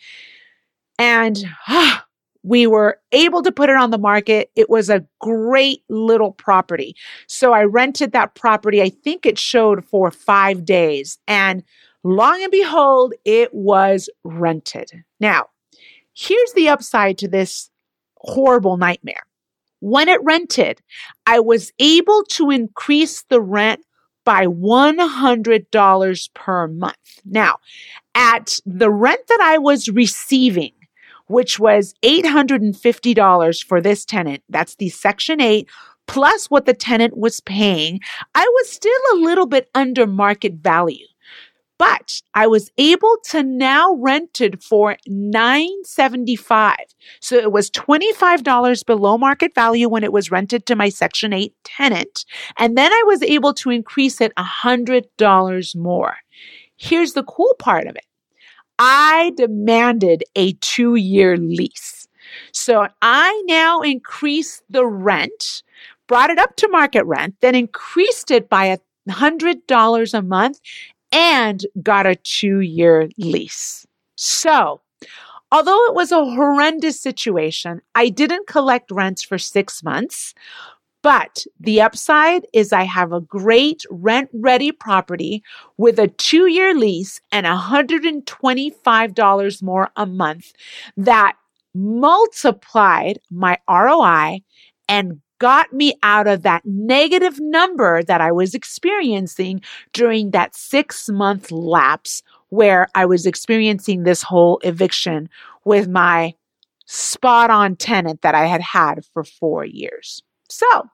And 0.97 1.37
ah, 1.67 2.05
we 2.43 2.65
were 2.67 2.99
able 3.11 3.43
to 3.43 3.51
put 3.51 3.69
it 3.69 3.75
on 3.75 3.91
the 3.91 3.97
market. 3.97 4.49
It 4.55 4.69
was 4.69 4.89
a 4.89 5.05
great 5.19 5.83
little 5.89 6.31
property. 6.31 6.95
So 7.27 7.53
I 7.53 7.63
rented 7.63 8.13
that 8.13 8.35
property. 8.35 8.81
I 8.81 8.89
think 8.89 9.25
it 9.25 9.37
showed 9.37 9.85
for 9.85 10.11
five 10.11 10.65
days. 10.65 11.19
And 11.27 11.63
long 12.03 12.41
and 12.41 12.51
behold, 12.51 13.13
it 13.25 13.53
was 13.53 14.09
rented. 14.23 14.91
Now, 15.19 15.47
here's 16.13 16.53
the 16.53 16.69
upside 16.69 17.17
to 17.19 17.27
this 17.27 17.69
horrible 18.17 18.77
nightmare. 18.77 19.23
When 19.79 20.07
it 20.09 20.23
rented, 20.23 20.81
I 21.25 21.39
was 21.39 21.71
able 21.79 22.23
to 22.29 22.51
increase 22.51 23.23
the 23.29 23.41
rent 23.41 23.81
by 24.23 24.45
$100 24.45 26.33
per 26.35 26.67
month. 26.67 27.19
Now, 27.25 27.57
at 28.13 28.59
the 28.65 28.91
rent 28.91 29.21
that 29.27 29.39
I 29.41 29.57
was 29.57 29.89
receiving, 29.89 30.73
which 31.31 31.59
was 31.59 31.93
$850 32.03 33.63
for 33.63 33.81
this 33.81 34.05
tenant. 34.05 34.43
That's 34.49 34.75
the 34.75 34.89
Section 34.89 35.41
8 35.41 35.67
plus 36.07 36.47
what 36.47 36.65
the 36.65 36.73
tenant 36.73 37.15
was 37.17 37.39
paying. 37.39 37.99
I 38.35 38.43
was 38.43 38.69
still 38.69 38.91
a 39.13 39.15
little 39.15 39.45
bit 39.45 39.69
under 39.73 40.05
market 40.05 40.55
value. 40.55 41.05
But 41.77 42.21
I 42.35 42.45
was 42.45 42.69
able 42.77 43.17
to 43.31 43.41
now 43.41 43.95
rent 43.95 44.39
it 44.39 44.61
for 44.61 44.97
975. 45.07 46.75
So 47.21 47.37
it 47.37 47.51
was 47.51 47.71
$25 47.71 48.85
below 48.85 49.17
market 49.17 49.55
value 49.55 49.89
when 49.89 50.03
it 50.03 50.13
was 50.13 50.29
rented 50.29 50.67
to 50.67 50.75
my 50.75 50.89
Section 50.89 51.33
8 51.33 51.55
tenant. 51.63 52.25
And 52.57 52.77
then 52.77 52.91
I 52.91 53.03
was 53.07 53.23
able 53.23 53.55
to 53.55 53.71
increase 53.71 54.21
it 54.21 54.31
$100 54.37 55.75
more. 55.75 56.17
Here's 56.77 57.13
the 57.13 57.23
cool 57.23 57.55
part 57.57 57.87
of 57.87 57.95
it. 57.95 58.05
I 58.79 59.31
demanded 59.35 60.23
a 60.35 60.53
two 60.53 60.95
year 60.95 61.37
lease. 61.37 62.07
So 62.53 62.87
I 63.01 63.43
now 63.45 63.81
increased 63.81 64.63
the 64.69 64.85
rent, 64.85 65.63
brought 66.07 66.29
it 66.29 66.39
up 66.39 66.55
to 66.57 66.67
market 66.69 67.03
rent, 67.05 67.35
then 67.41 67.55
increased 67.55 68.31
it 68.31 68.49
by 68.49 68.65
a 68.65 68.77
$100 69.09 70.13
a 70.13 70.21
month 70.21 70.59
and 71.11 71.65
got 71.81 72.05
a 72.05 72.15
two 72.15 72.59
year 72.59 73.09
lease. 73.17 73.85
So, 74.15 74.81
although 75.51 75.85
it 75.87 75.95
was 75.95 76.11
a 76.11 76.23
horrendous 76.23 76.99
situation, 76.99 77.81
I 77.95 78.09
didn't 78.09 78.47
collect 78.47 78.91
rents 78.91 79.23
for 79.23 79.37
six 79.37 79.83
months. 79.83 80.33
But 81.03 81.45
the 81.59 81.81
upside 81.81 82.45
is 82.53 82.71
I 82.71 82.83
have 82.83 83.11
a 83.11 83.21
great 83.21 83.83
rent 83.89 84.29
ready 84.33 84.71
property 84.71 85.41
with 85.77 85.97
a 85.97 86.07
two 86.07 86.45
year 86.47 86.75
lease 86.75 87.19
and 87.31 87.47
$125 87.47 89.63
more 89.63 89.89
a 89.95 90.05
month 90.05 90.53
that 90.97 91.33
multiplied 91.73 93.17
my 93.31 93.57
ROI 93.67 94.41
and 94.87 95.21
got 95.39 95.73
me 95.73 95.95
out 96.03 96.27
of 96.27 96.43
that 96.43 96.61
negative 96.65 97.39
number 97.39 98.03
that 98.03 98.21
I 98.21 98.31
was 98.31 98.53
experiencing 98.53 99.61
during 99.91 100.29
that 100.31 100.55
six 100.55 101.09
month 101.09 101.51
lapse 101.51 102.21
where 102.49 102.87
I 102.93 103.07
was 103.07 103.25
experiencing 103.25 104.03
this 104.03 104.21
whole 104.21 104.59
eviction 104.63 105.29
with 105.65 105.87
my 105.87 106.35
spot 106.85 107.49
on 107.49 107.75
tenant 107.75 108.21
that 108.21 108.35
I 108.35 108.45
had 108.45 108.61
had 108.61 109.03
for 109.13 109.23
four 109.23 109.65
years. 109.65 110.21
So 110.51 110.89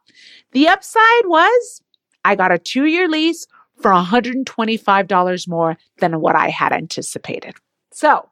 the 0.52 0.68
upside 0.68 1.26
was 1.26 1.82
I 2.24 2.36
got 2.36 2.52
a 2.52 2.58
two 2.58 2.86
year 2.86 3.08
lease 3.08 3.48
for 3.82 3.92
$125 3.92 5.48
more 5.48 5.78
than 6.00 6.20
what 6.20 6.36
I 6.36 6.50
had 6.50 6.74
anticipated. 6.74 7.56
So 7.92 8.28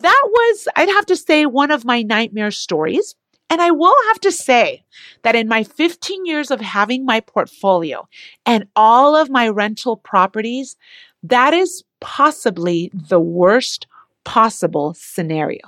that 0.00 0.22
was, 0.24 0.68
I'd 0.76 0.88
have 0.88 1.06
to 1.06 1.16
say, 1.16 1.46
one 1.46 1.70
of 1.70 1.84
my 1.84 2.02
nightmare 2.02 2.50
stories. 2.50 3.14
And 3.48 3.62
I 3.62 3.70
will 3.70 3.94
have 4.08 4.20
to 4.20 4.32
say 4.32 4.84
that 5.22 5.36
in 5.36 5.46
my 5.46 5.62
15 5.62 6.26
years 6.26 6.50
of 6.50 6.60
having 6.60 7.04
my 7.04 7.20
portfolio 7.20 8.08
and 8.44 8.66
all 8.74 9.14
of 9.14 9.30
my 9.30 9.48
rental 9.48 9.96
properties, 9.96 10.76
that 11.22 11.54
is 11.54 11.84
possibly 12.00 12.90
the 12.92 13.20
worst 13.20 13.86
possible 14.24 14.94
scenario. 14.98 15.60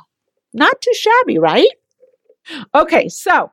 Not 0.52 0.80
too 0.80 0.92
shabby, 0.94 1.38
right? 1.38 1.68
Okay, 2.74 3.08
so 3.08 3.52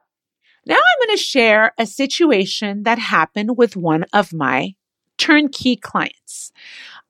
now 0.65 0.75
I'm 0.75 1.07
going 1.07 1.17
to 1.17 1.24
share 1.24 1.74
a 1.77 1.86
situation 1.86 2.84
that 2.84 3.00
happened 3.00 3.57
with 3.57 3.75
one 3.75 4.05
of 4.13 4.34
my 4.34 4.75
turnkey 5.17 5.75
clients. 5.75 6.51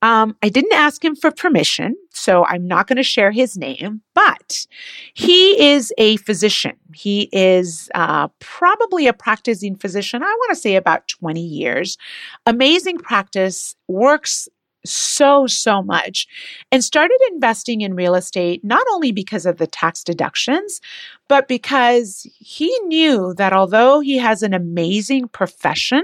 Um, 0.02 0.36
I 0.44 0.50
didn't 0.50 0.74
ask 0.74 1.04
him 1.04 1.16
for 1.16 1.32
permission, 1.32 1.96
so 2.12 2.46
I'm 2.46 2.68
not 2.68 2.88
going 2.88 2.98
to 2.98 3.04
share 3.04 3.32
his 3.32 3.58
name, 3.58 4.02
but 4.14 4.68
he 5.14 5.74
is 5.74 5.92
a 5.98 6.18
physician. 6.18 6.74
He 6.94 7.30
is 7.32 7.90
uh, 7.96 8.28
probably 8.40 9.08
a 9.08 9.14
practicing 9.14 9.76
physician, 9.76 10.22
I 10.22 10.28
want 10.28 10.50
to 10.52 10.62
say 10.62 10.76
about 10.76 11.08
20 11.08 11.42
years. 11.42 11.98
Amazing 12.46 13.00
practice, 13.00 13.76
works 13.88 14.48
so, 14.88 15.48
so 15.48 15.82
much 15.82 16.28
and 16.72 16.84
started 16.84 17.20
investing 17.32 17.82
in 17.82 17.96
real 17.96 18.16
estate 18.16 18.64
not 18.64 18.86
only 18.92 19.12
because 19.12 19.46
of 19.46 19.58
the 19.58 19.68
tax 19.68 20.04
deductions, 20.04 20.82
but 21.28 21.48
because 21.48 22.28
he 22.38 22.78
knew 22.86 23.34
that 23.36 23.54
although 23.54 24.00
he 24.00 24.18
has 24.18 24.44
an 24.44 24.54
amazing 24.54 25.28
profession, 25.28 26.04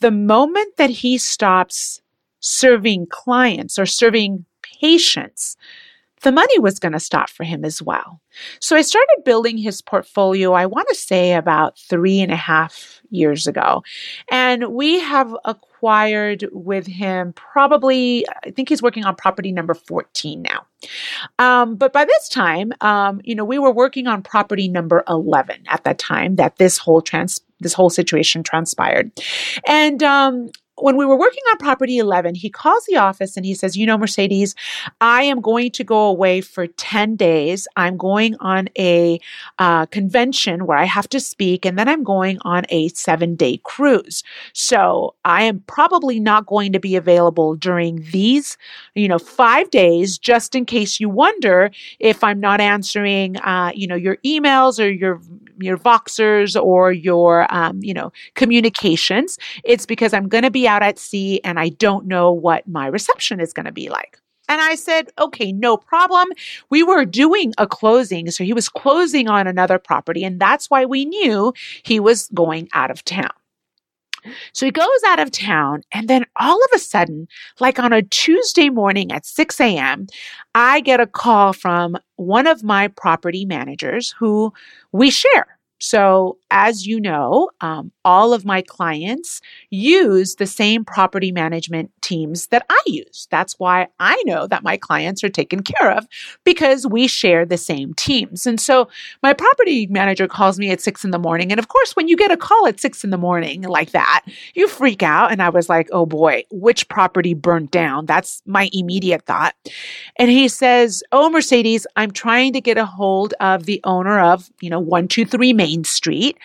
the 0.00 0.10
moment 0.10 0.76
that 0.76 0.90
he 0.90 1.18
stops 1.18 2.00
serving 2.40 3.06
clients 3.10 3.78
or 3.78 3.86
serving 3.86 4.44
patients, 4.62 5.56
the 6.22 6.32
money 6.32 6.58
was 6.58 6.78
going 6.78 6.92
to 6.92 7.00
stop 7.00 7.30
for 7.30 7.44
him 7.44 7.64
as 7.64 7.80
well. 7.80 8.20
So 8.60 8.76
I 8.76 8.82
started 8.82 9.22
building 9.24 9.56
his 9.56 9.80
portfolio, 9.80 10.52
I 10.52 10.66
want 10.66 10.88
to 10.88 10.94
say 10.94 11.34
about 11.34 11.78
three 11.78 12.20
and 12.20 12.32
a 12.32 12.36
half 12.36 13.00
years 13.10 13.46
ago. 13.46 13.82
And 14.30 14.74
we 14.74 15.00
have 15.00 15.34
acquired 15.44 15.69
with 16.52 16.86
him 16.86 17.32
probably, 17.34 18.26
I 18.44 18.50
think 18.50 18.68
he's 18.68 18.82
working 18.82 19.04
on 19.04 19.14
property 19.16 19.52
number 19.52 19.74
14 19.74 20.42
now. 20.42 20.66
Um, 21.38 21.76
but 21.76 21.92
by 21.92 22.04
this 22.04 22.28
time, 22.28 22.72
um, 22.80 23.20
you 23.24 23.34
know, 23.34 23.44
we 23.44 23.58
were 23.58 23.72
working 23.72 24.06
on 24.06 24.22
property 24.22 24.68
number 24.68 25.04
11 25.08 25.64
at 25.68 25.84
that 25.84 25.98
time 25.98 26.36
that 26.36 26.56
this 26.56 26.78
whole 26.78 27.02
trans 27.02 27.40
this 27.60 27.74
whole 27.74 27.90
situation 27.90 28.42
transpired. 28.42 29.12
And 29.66 30.02
um, 30.02 30.48
when 30.82 30.96
we 30.96 31.04
were 31.04 31.16
working 31.16 31.42
on 31.50 31.58
property 31.58 31.98
11, 31.98 32.34
he 32.34 32.50
calls 32.50 32.84
the 32.86 32.96
office 32.96 33.36
and 33.36 33.46
he 33.46 33.54
says, 33.54 33.76
You 33.76 33.86
know, 33.86 33.98
Mercedes, 33.98 34.54
I 35.00 35.22
am 35.22 35.40
going 35.40 35.70
to 35.72 35.84
go 35.84 36.06
away 36.06 36.40
for 36.40 36.66
10 36.66 37.16
days. 37.16 37.66
I'm 37.76 37.96
going 37.96 38.36
on 38.40 38.68
a 38.78 39.20
uh, 39.58 39.86
convention 39.86 40.66
where 40.66 40.78
I 40.78 40.84
have 40.84 41.08
to 41.10 41.20
speak, 41.20 41.64
and 41.64 41.78
then 41.78 41.88
I'm 41.88 42.04
going 42.04 42.38
on 42.42 42.64
a 42.68 42.88
seven 42.88 43.36
day 43.36 43.60
cruise. 43.64 44.22
So 44.52 45.14
I 45.24 45.42
am 45.42 45.60
probably 45.66 46.20
not 46.20 46.46
going 46.46 46.72
to 46.72 46.80
be 46.80 46.96
available 46.96 47.56
during 47.56 48.06
these, 48.12 48.56
you 48.94 49.08
know, 49.08 49.18
five 49.18 49.70
days, 49.70 50.18
just 50.18 50.54
in 50.54 50.64
case 50.64 51.00
you 51.00 51.08
wonder 51.08 51.70
if 51.98 52.22
I'm 52.24 52.40
not 52.40 52.60
answering, 52.60 53.36
uh, 53.38 53.72
you 53.74 53.86
know, 53.86 53.96
your 53.96 54.16
emails 54.18 54.82
or 54.82 54.90
your 54.90 55.20
your 55.60 55.78
Voxers 55.78 56.60
or 56.60 56.92
your, 56.92 57.52
um, 57.52 57.80
you 57.82 57.94
know, 57.94 58.12
communications. 58.34 59.38
It's 59.64 59.86
because 59.86 60.12
I'm 60.12 60.28
going 60.28 60.44
to 60.44 60.50
be 60.50 60.66
out 60.66 60.82
at 60.82 60.98
sea 60.98 61.40
and 61.44 61.58
I 61.58 61.70
don't 61.70 62.06
know 62.06 62.32
what 62.32 62.66
my 62.68 62.86
reception 62.86 63.40
is 63.40 63.52
going 63.52 63.66
to 63.66 63.72
be 63.72 63.88
like. 63.88 64.18
And 64.48 64.60
I 64.60 64.74
said, 64.74 65.10
okay, 65.16 65.52
no 65.52 65.76
problem. 65.76 66.26
We 66.70 66.82
were 66.82 67.04
doing 67.04 67.54
a 67.56 67.68
closing. 67.68 68.28
So 68.32 68.42
he 68.42 68.52
was 68.52 68.68
closing 68.68 69.28
on 69.28 69.46
another 69.46 69.78
property. 69.78 70.24
And 70.24 70.40
that's 70.40 70.68
why 70.68 70.84
we 70.84 71.04
knew 71.04 71.54
he 71.84 72.00
was 72.00 72.28
going 72.34 72.68
out 72.74 72.90
of 72.90 73.04
town. 73.04 73.30
So 74.52 74.66
he 74.66 74.72
goes 74.72 74.86
out 75.06 75.18
of 75.18 75.30
town, 75.30 75.82
and 75.92 76.08
then 76.08 76.24
all 76.36 76.56
of 76.56 76.70
a 76.74 76.78
sudden, 76.78 77.28
like 77.58 77.78
on 77.78 77.92
a 77.92 78.02
Tuesday 78.02 78.68
morning 78.68 79.12
at 79.12 79.26
6 79.26 79.60
a.m., 79.60 80.06
I 80.54 80.80
get 80.80 81.00
a 81.00 81.06
call 81.06 81.52
from 81.52 81.96
one 82.16 82.46
of 82.46 82.62
my 82.62 82.88
property 82.88 83.44
managers 83.44 84.14
who 84.18 84.52
we 84.92 85.10
share. 85.10 85.59
So, 85.80 86.38
as 86.50 86.86
you 86.86 87.00
know, 87.00 87.50
um, 87.60 87.90
all 88.04 88.32
of 88.32 88.44
my 88.44 88.62
clients 88.62 89.40
use 89.70 90.36
the 90.36 90.46
same 90.46 90.84
property 90.84 91.32
management 91.32 91.90
teams 92.02 92.48
that 92.48 92.66
I 92.68 92.80
use. 92.86 93.26
That's 93.30 93.58
why 93.58 93.88
I 93.98 94.20
know 94.26 94.46
that 94.46 94.62
my 94.62 94.76
clients 94.76 95.24
are 95.24 95.28
taken 95.28 95.62
care 95.62 95.90
of 95.90 96.06
because 96.44 96.86
we 96.86 97.06
share 97.06 97.46
the 97.46 97.56
same 97.56 97.94
teams. 97.94 98.46
And 98.46 98.60
so, 98.60 98.88
my 99.22 99.32
property 99.32 99.86
manager 99.86 100.28
calls 100.28 100.58
me 100.58 100.70
at 100.70 100.80
six 100.80 101.04
in 101.04 101.10
the 101.10 101.18
morning. 101.18 101.50
And 101.50 101.58
of 101.58 101.68
course, 101.68 101.96
when 101.96 102.08
you 102.08 102.16
get 102.16 102.30
a 102.30 102.36
call 102.36 102.66
at 102.66 102.80
six 102.80 103.04
in 103.04 103.10
the 103.10 103.18
morning 103.18 103.62
like 103.62 103.92
that, 103.92 104.24
you 104.54 104.68
freak 104.68 105.02
out. 105.02 105.32
And 105.32 105.42
I 105.42 105.48
was 105.48 105.68
like, 105.68 105.88
oh 105.92 106.06
boy, 106.06 106.44
which 106.50 106.88
property 106.88 107.34
burnt 107.34 107.70
down? 107.70 108.06
That's 108.06 108.42
my 108.44 108.68
immediate 108.72 109.24
thought. 109.26 109.54
And 110.16 110.30
he 110.30 110.48
says, 110.48 111.02
Oh, 111.12 111.30
Mercedes, 111.30 111.86
I'm 111.96 112.10
trying 112.10 112.52
to 112.52 112.60
get 112.60 112.76
a 112.76 112.84
hold 112.84 113.34
of 113.40 113.64
the 113.64 113.80
owner 113.84 114.20
of, 114.20 114.50
you 114.60 114.68
know, 114.68 114.80
123 114.80 115.52
Main 115.52 115.69
Main 115.70 115.84
Street 115.84 116.38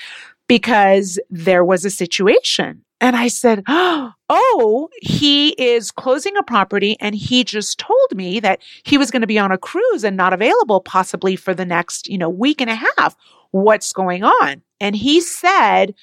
because 0.47 1.19
there 1.29 1.65
was 1.65 1.85
a 1.85 1.89
situation. 1.89 2.83
And 3.01 3.15
I 3.15 3.27
said, 3.27 3.63
Oh, 3.67 4.89
he 5.01 5.49
is 5.49 5.91
closing 5.91 6.35
a 6.37 6.43
property 6.43 6.97
and 6.99 7.13
he 7.13 7.43
just 7.43 7.77
told 7.79 8.15
me 8.15 8.39
that 8.39 8.61
he 8.83 8.97
was 8.97 9.11
going 9.11 9.21
to 9.21 9.27
be 9.27 9.39
on 9.39 9.51
a 9.51 9.57
cruise 9.57 10.03
and 10.03 10.17
not 10.17 10.33
available 10.33 10.81
possibly 10.81 11.35
for 11.35 11.53
the 11.53 11.65
next, 11.65 12.07
you 12.07 12.17
know, 12.17 12.29
week 12.29 12.61
and 12.61 12.69
a 12.69 12.75
half. 12.75 13.15
What's 13.51 13.93
going 13.93 14.23
on? 14.23 14.61
And 14.79 14.95
he 14.95 15.21
said, 15.21 15.93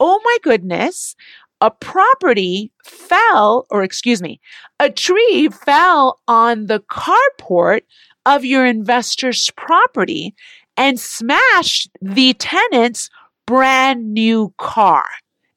Oh 0.00 0.20
my 0.24 0.38
goodness, 0.42 1.14
a 1.60 1.70
property 1.70 2.72
fell, 2.84 3.66
or 3.70 3.84
excuse 3.84 4.20
me, 4.20 4.40
a 4.80 4.90
tree 4.90 5.48
fell 5.48 6.20
on 6.26 6.66
the 6.66 6.80
carport 6.80 7.82
of 8.26 8.44
your 8.44 8.66
investor's 8.66 9.50
property 9.50 10.34
and 10.76 10.98
smashed 10.98 11.90
the 12.00 12.34
tenant's 12.34 13.10
brand 13.46 14.12
new 14.12 14.52
car. 14.58 15.04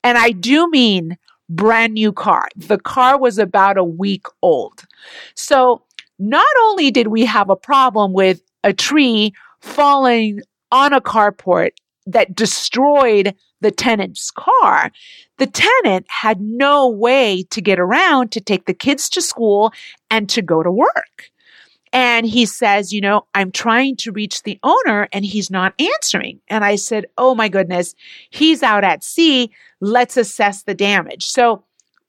And 0.04 0.17
I 0.17 0.32
do 0.32 0.69
mean 0.69 1.17
brand 1.49 1.93
new 1.93 2.12
car. 2.12 2.47
The 2.56 2.78
car 2.78 3.19
was 3.19 3.38
about 3.38 3.78
a 3.78 3.84
week 3.84 4.28
old. 4.41 4.86
So 5.36 5.84
not 6.17 6.45
only 6.63 6.91
did 6.91 7.08
we 7.08 7.25
have 7.25 7.49
a 7.49 7.56
problem 7.56 8.13
with 8.13 8.41
a 8.63 8.73
tree 8.73 9.34
falling 9.60 10.41
on 10.71 10.93
a 10.93 11.01
carport 11.01 11.71
that 12.06 12.36
destroyed 12.36 13.36
the 13.62 13.71
tenant's 13.71 14.32
car, 14.32 14.91
the 15.38 15.47
tenant 15.47 16.06
had 16.10 16.39
no 16.39 16.88
way 16.88 17.43
to 17.49 17.62
get 17.62 17.80
around 17.80 18.32
to 18.32 18.41
take 18.41 18.65
the 18.65 18.73
kids 18.73 19.10
to 19.10 19.21
school 19.21 19.71
and 20.10 20.30
to 20.30 20.41
go 20.41 20.63
to 20.63 20.71
work. 20.71 21.32
And 21.95 22.25
he 22.25 22.45
says, 22.45 22.91
You 22.91 22.99
know, 22.99 23.25
I'm 23.34 23.51
trying 23.51 23.95
to 23.97 24.12
reach 24.12 24.43
the 24.43 24.60
owner 24.63 25.08
and 25.13 25.25
he's 25.25 25.49
not 25.49 25.73
answering. 25.79 26.41
And 26.49 26.65
I 26.65 26.75
said, 26.75 27.05
Oh 27.17 27.34
my 27.34 27.47
goodness, 27.47 27.95
he's 28.29 28.62
out 28.62 28.84
at 28.84 29.01
sea. 29.01 29.49
Let's 29.79 30.17
assess 30.17 30.63
the 30.63 30.75
damage. 30.75 31.25
So, 31.25 31.63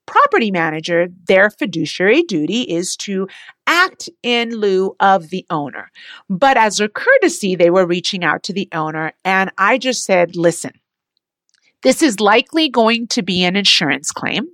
property 0.05 0.51
manager, 0.51 1.09
their 1.29 1.51
fiduciary 1.51 2.23
duty 2.25 2.63
is 2.63 2.97
to 2.97 3.29
act 3.69 4.09
in 4.25 4.57
lieu 4.57 4.97
of 4.99 5.31
the 5.31 5.47
owner. 5.51 5.91
But 6.29 6.57
as 6.57 6.81
a 6.81 6.89
courtesy, 6.89 7.55
they 7.55 7.71
were 7.71 7.87
reaching 7.87 8.25
out 8.25 8.43
to 8.45 8.53
the 8.53 8.69
owner. 8.73 9.13
And 9.25 9.53
I 9.57 9.79
just 9.79 10.05
said, 10.05 10.35
Listen, 10.35 10.73
this 11.87 12.03
is 12.03 12.19
likely 12.19 12.69
going 12.69 13.07
to 13.07 13.23
be 13.23 13.45
an 13.45 13.55
insurance 13.55 14.11
claim. 14.11 14.49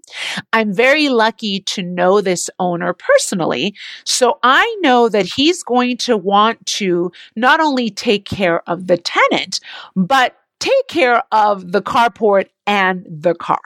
I'm 0.53 0.71
very 0.71 1.09
lucky 1.09 1.61
to 1.61 1.83
know 1.83 2.21
this 2.21 2.51
owner 2.59 2.93
personally. 2.93 3.75
So 4.05 4.39
I 4.43 4.77
know 4.83 5.09
that 5.09 5.25
he's 5.35 5.63
going 5.63 5.97
to 5.99 6.15
want 6.15 6.67
to 6.67 7.11
not 7.35 7.59
only 7.59 7.89
take 7.89 8.27
care 8.27 8.63
of 8.69 8.87
the 8.87 8.99
tenant, 8.99 9.61
but 9.97 10.37
take 10.61 10.89
care 10.89 11.23
of 11.33 11.73
the 11.73 11.81
carport 11.81 12.51
and 12.67 13.07
the 13.09 13.35
car. 13.35 13.63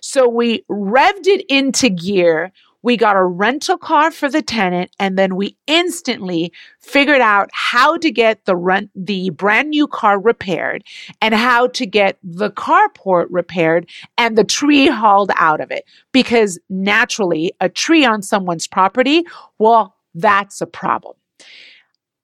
So 0.00 0.28
we 0.28 0.64
revved 0.70 1.26
it 1.26 1.44
into 1.48 1.88
gear 1.88 2.52
we 2.82 2.96
got 2.96 3.16
a 3.16 3.24
rental 3.24 3.76
car 3.76 4.10
for 4.10 4.28
the 4.28 4.42
tenant 4.42 4.90
and 4.98 5.18
then 5.18 5.36
we 5.36 5.56
instantly 5.66 6.52
figured 6.80 7.20
out 7.20 7.48
how 7.52 7.96
to 7.98 8.10
get 8.10 8.44
the 8.44 8.56
rent 8.56 8.90
the 8.94 9.30
brand 9.30 9.70
new 9.70 9.86
car 9.86 10.18
repaired 10.18 10.82
and 11.20 11.34
how 11.34 11.66
to 11.68 11.86
get 11.86 12.18
the 12.22 12.50
carport 12.50 13.26
repaired 13.30 13.88
and 14.18 14.36
the 14.36 14.44
tree 14.44 14.88
hauled 14.88 15.30
out 15.36 15.60
of 15.60 15.70
it 15.70 15.84
because 16.12 16.58
naturally 16.68 17.52
a 17.60 17.68
tree 17.68 18.04
on 18.04 18.22
someone's 18.22 18.66
property 18.66 19.24
well 19.58 19.96
that's 20.14 20.60
a 20.60 20.66
problem 20.66 21.14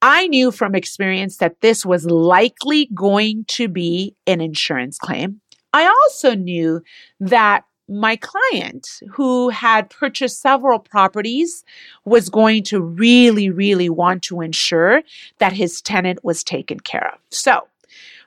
I 0.03 0.27
knew 0.29 0.53
from 0.53 0.75
experience 0.75 1.39
that 1.39 1.63
this 1.63 1.85
was 1.87 2.05
likely 2.05 2.89
going 2.95 3.45
to 3.49 3.67
be 3.67 4.15
an 4.27 4.43
insurance 4.43 4.99
claim. 4.99 5.41
I 5.73 5.87
also 5.87 6.35
knew 6.35 6.83
that 7.19 7.65
my 7.89 8.17
client 8.17 8.89
who 9.11 9.49
had 9.49 9.91
purchased 9.91 10.41
several 10.41 10.79
properties 10.79 11.65
was 12.05 12.29
going 12.29 12.63
to 12.65 12.81
really, 12.81 13.51
really 13.51 13.89
want 13.89 14.23
to 14.25 14.41
ensure 14.41 15.03
that 15.39 15.53
his 15.53 15.81
tenant 15.81 16.25
was 16.25 16.43
taken 16.43 16.81
care 16.81 17.11
of. 17.13 17.19
So, 17.31 17.69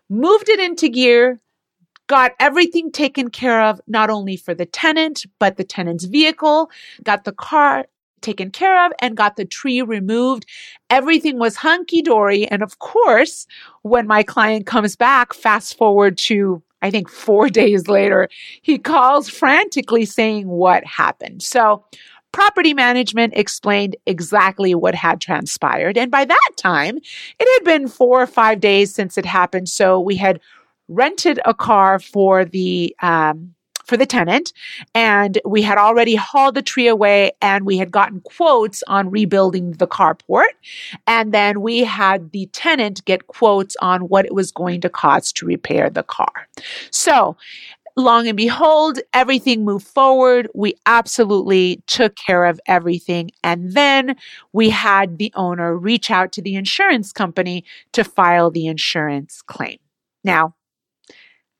moved 0.09 0.49
it 0.49 0.59
into 0.59 0.89
gear, 0.89 1.39
got 2.07 2.33
everything 2.39 2.91
taken 2.91 3.29
care 3.29 3.61
of, 3.61 3.81
not 3.87 4.09
only 4.09 4.37
for 4.37 4.53
the 4.53 4.65
tenant, 4.65 5.25
but 5.39 5.57
the 5.57 5.63
tenant's 5.63 6.05
vehicle, 6.05 6.71
got 7.03 7.23
the 7.23 7.33
car 7.33 7.85
taken 8.21 8.51
care 8.51 8.85
of, 8.85 8.91
and 9.01 9.15
got 9.15 9.35
the 9.35 9.45
tree 9.45 9.81
removed. 9.81 10.45
Everything 10.89 11.37
was 11.39 11.55
hunky 11.55 12.01
dory. 12.01 12.47
And 12.47 12.61
of 12.61 12.79
course, 12.79 13.45
when 13.83 14.07
my 14.07 14.23
client 14.23 14.65
comes 14.65 14.95
back, 14.95 15.33
fast 15.33 15.77
forward 15.77 16.17
to 16.19 16.61
I 16.81 16.91
think 16.91 17.09
four 17.09 17.49
days 17.61 17.87
later, 17.87 18.29
he 18.61 18.77
calls 18.77 19.29
frantically 19.29 20.05
saying 20.05 20.47
what 20.47 20.85
happened. 20.85 21.43
So, 21.43 21.83
Property 22.31 22.75
management 22.75 23.33
explained 23.35 23.95
exactly 24.05 24.75
what 24.75 24.93
had 24.93 25.19
transpired. 25.19 25.97
And 25.97 26.11
by 26.11 26.25
that 26.25 26.49
time, 26.57 26.97
it 27.39 27.47
had 27.53 27.63
been 27.65 27.87
four 27.87 28.21
or 28.21 28.27
five 28.27 28.59
days 28.59 28.93
since 28.93 29.17
it 29.17 29.25
happened. 29.25 29.67
So 29.67 29.99
we 29.99 30.15
had 30.15 30.39
rented 30.87 31.39
a 31.45 31.55
car 31.55 31.97
for 31.97 32.45
the 32.45 32.95
um, 33.01 33.55
for 33.89 33.97
the 33.97 34.05
tenant 34.05 34.53
and 34.93 35.39
we 35.45 35.61
had 35.61 35.77
already 35.77 36.15
hauled 36.15 36.55
the 36.55 36.61
tree 36.61 36.87
away 36.87 37.31
and 37.41 37.65
we 37.65 37.77
had 37.77 37.91
gotten 37.91 38.21
quotes 38.21 38.83
on 38.87 39.09
rebuilding 39.09 39.71
the 39.73 39.87
carport 39.87 40.53
and 41.07 41.33
then 41.33 41.61
we 41.61 41.83
had 41.83 42.31
the 42.31 42.45
tenant 42.53 43.03
get 43.05 43.27
quotes 43.27 43.75
on 43.81 44.01
what 44.01 44.25
it 44.25 44.33
was 44.33 44.51
going 44.51 44.79
to 44.79 44.89
cost 44.89 45.35
to 45.35 45.45
repair 45.45 45.89
the 45.89 46.03
car 46.03 46.47
so 46.91 47.35
long 47.99 48.27
and 48.27 48.37
behold, 48.37 48.99
everything 49.13 49.65
moved 49.65 49.85
forward. 49.85 50.47
We 50.55 50.75
absolutely 50.85 51.83
took 51.85 52.15
care 52.15 52.45
of 52.45 52.59
everything. 52.65 53.31
And 53.43 53.73
then 53.73 54.15
we 54.53 54.69
had 54.69 55.17
the 55.17 55.31
owner 55.35 55.75
reach 55.75 56.09
out 56.09 56.31
to 56.33 56.41
the 56.41 56.55
insurance 56.55 57.11
company 57.11 57.65
to 57.93 58.03
file 58.03 58.49
the 58.51 58.67
insurance 58.67 59.41
claim. 59.41 59.77
Now, 60.23 60.55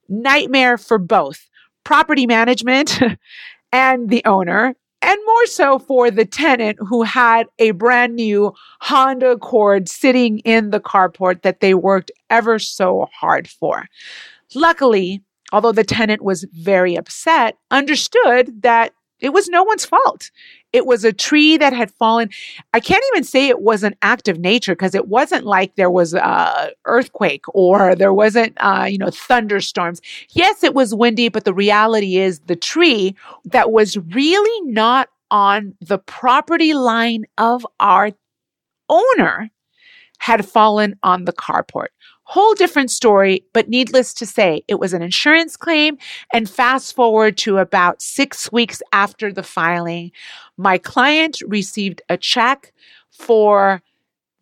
nightmare 0.08 0.78
for 0.78 0.98
both 0.98 1.49
property 1.90 2.28
management 2.28 3.00
and 3.72 4.12
the 4.12 4.24
owner. 4.26 4.76
And 5.02 5.20
more 5.26 5.46
so 5.48 5.80
for 5.80 6.12
the 6.12 6.24
tenant 6.24 6.78
who 6.88 7.02
had 7.02 7.48
a 7.58 7.72
brand 7.72 8.16
new 8.16 8.54
Honda 8.80 9.32
Accord 9.32 9.90
sitting 9.90 10.38
in 10.40 10.70
the 10.70 10.80
carport 10.80 11.42
that 11.42 11.62
they 11.62 11.74
worked 11.74 12.12
ever 12.30 12.60
so 12.60 13.08
hard 13.12 13.48
for. 13.48 13.88
Luckily, 14.54 15.24
although 15.52 15.72
the 15.72 15.84
tenant 15.84 16.22
was 16.22 16.46
very 16.52 16.96
upset, 16.96 17.58
understood 17.72 18.62
that 18.62 18.94
it 19.22 19.30
was 19.30 19.50
no 19.50 19.64
one's 19.64 19.86
fault. 19.86 20.32
It 20.72 20.86
was 20.86 21.04
a 21.04 21.12
tree 21.14 21.58
that 21.58 21.74
had 21.74 21.92
fallen. 21.92 22.30
I 22.74 22.80
can't 22.80 23.04
even 23.14 23.24
say 23.24 23.48
it 23.48 23.62
was 23.62 23.84
an 23.84 23.96
act 24.02 24.28
of 24.28 24.40
nature 24.40 24.74
because 24.74 24.94
it 24.96 25.08
wasn't 25.08 25.46
like 25.46 25.76
there 25.76 25.90
was 25.90 26.14
a 26.14 26.72
earthquake 26.86 27.44
or 27.54 27.96
there 27.96 28.14
wasn't, 28.14 28.54
uh, 28.58 28.86
you 28.90 28.98
know, 28.98 29.10
thunderstorms. 29.10 30.02
Yes, 30.32 30.64
it 30.64 30.74
was 30.74 30.94
windy, 30.94 31.30
but 31.30 31.44
the 31.46 31.54
reality 31.54 32.18
is 32.18 32.40
the 32.42 32.56
tree 32.56 33.16
that 33.46 33.72
was 33.72 33.98
really 33.98 34.72
not 34.72 35.10
on 35.32 35.76
the 35.82 35.98
property 35.98 36.74
line 36.74 37.26
of 37.38 37.66
our 37.80 38.12
owner 38.90 39.50
had 40.20 40.46
fallen 40.46 40.98
on 41.04 41.26
the 41.26 41.34
carport. 41.34 41.88
Whole 42.30 42.54
different 42.54 42.92
story, 42.92 43.44
but 43.54 43.70
needless 43.70 44.14
to 44.14 44.24
say, 44.24 44.64
it 44.68 44.80
was 44.80 44.94
an 44.94 45.02
insurance 45.02 45.58
claim. 45.58 45.98
And 46.32 46.48
fast 46.48 46.96
forward 46.96 47.38
to 47.38 47.58
about 47.58 48.04
six 48.04 48.52
weeks 48.52 48.84
after 48.94 49.34
the 49.34 49.42
filing, 49.42 50.12
my 50.56 50.78
client 50.78 51.42
received 51.48 52.04
a 52.08 52.18
check 52.18 52.72
for 53.10 53.82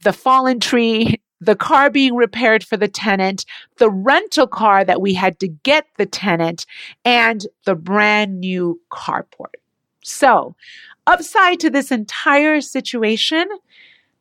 the 0.04 0.12
fallen 0.12 0.60
tree, 0.60 1.22
the 1.40 1.56
car 1.56 1.90
being 1.90 2.14
repaired 2.14 2.62
for 2.62 2.76
the 2.76 2.90
tenant, 2.90 3.46
the 3.78 3.90
rental 3.90 4.48
car 4.48 4.84
that 4.84 5.00
we 5.00 5.14
had 5.14 5.40
to 5.40 5.48
get 5.48 5.86
the 5.96 6.06
tenant, 6.06 6.66
and 7.06 7.48
the 7.64 7.76
brand 7.76 8.42
new 8.42 8.82
carport. 8.92 9.56
So, 10.04 10.58
upside 11.06 11.62
to 11.62 11.70
this 11.70 11.90
entire 11.90 12.60
situation, 12.60 13.48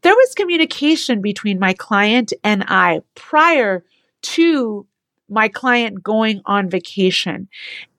there 0.02 0.14
was 0.14 0.35
communication 0.35 1.20
between 1.20 1.59
my 1.59 1.72
client 1.72 2.32
and 2.44 2.64
I 2.68 3.00
prior 3.14 3.85
to 4.22 4.87
my 5.28 5.48
client 5.48 6.02
going 6.02 6.40
on 6.44 6.70
vacation. 6.70 7.48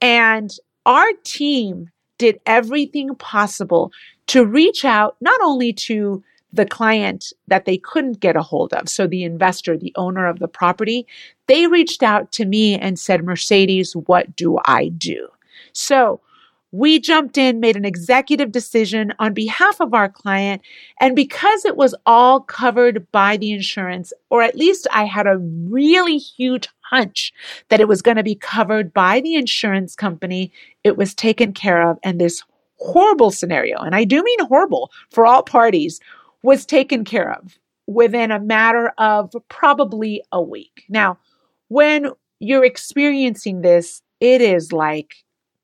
And 0.01 0.51
our 0.85 1.07
team 1.23 1.89
did 2.17 2.39
everything 2.45 3.13
possible 3.15 3.91
to 4.27 4.45
reach 4.45 4.85
out 4.85 5.17
not 5.21 5.39
only 5.41 5.73
to 5.73 6.23
the 6.53 6.65
client 6.65 7.33
that 7.47 7.65
they 7.65 7.77
couldn't 7.77 8.19
get 8.19 8.35
a 8.35 8.41
hold 8.41 8.73
of. 8.73 8.89
So 8.89 9.05
the 9.05 9.23
investor, 9.23 9.77
the 9.77 9.93
owner 9.95 10.27
of 10.27 10.39
the 10.39 10.47
property, 10.47 11.05
they 11.47 11.67
reached 11.67 12.03
out 12.03 12.31
to 12.33 12.45
me 12.45 12.75
and 12.75 12.97
said, 12.97 13.23
Mercedes, 13.23 13.95
what 13.95 14.35
do 14.35 14.57
I 14.65 14.89
do? 14.89 15.27
So 15.73 16.21
we 16.77 16.99
jumped 16.99 17.39
in, 17.39 17.59
made 17.59 17.75
an 17.75 17.85
executive 17.85 18.51
decision 18.51 19.11
on 19.17 19.33
behalf 19.33 19.81
of 19.81 19.95
our 19.95 20.07
client. 20.07 20.61
And 21.01 21.15
because 21.15 21.65
it 21.65 21.75
was 21.75 21.95
all 22.05 22.41
covered 22.41 23.11
by 23.11 23.35
the 23.35 23.51
insurance, 23.51 24.13
or 24.29 24.43
at 24.43 24.55
least 24.55 24.85
I 24.91 25.05
had 25.05 25.25
a 25.25 25.39
really 25.39 26.19
huge 26.19 26.67
hunch 26.81 27.33
that 27.69 27.79
it 27.79 27.87
was 27.87 28.03
going 28.03 28.17
to 28.17 28.23
be 28.23 28.35
covered 28.35 28.93
by 28.93 29.21
the 29.21 29.33
insurance 29.33 29.95
company, 29.95 30.51
it 30.83 30.97
was 30.97 31.15
taken 31.15 31.51
care 31.51 31.89
of. 31.89 31.97
And 32.03 32.21
this 32.21 32.43
horrible 32.75 33.31
scenario, 33.31 33.79
and 33.79 33.95
I 33.95 34.03
do 34.03 34.21
mean 34.21 34.45
horrible 34.45 34.91
for 35.09 35.25
all 35.25 35.41
parties, 35.41 35.99
was 36.43 36.63
taken 36.63 37.03
care 37.03 37.33
of 37.33 37.57
within 37.87 38.29
a 38.29 38.39
matter 38.39 38.93
of 38.99 39.33
probably 39.49 40.21
a 40.31 40.41
week. 40.41 40.83
Now, 40.89 41.17
when 41.69 42.11
you're 42.39 42.65
experiencing 42.65 43.61
this, 43.61 44.03
it 44.19 44.41
is 44.41 44.71
like 44.71 45.15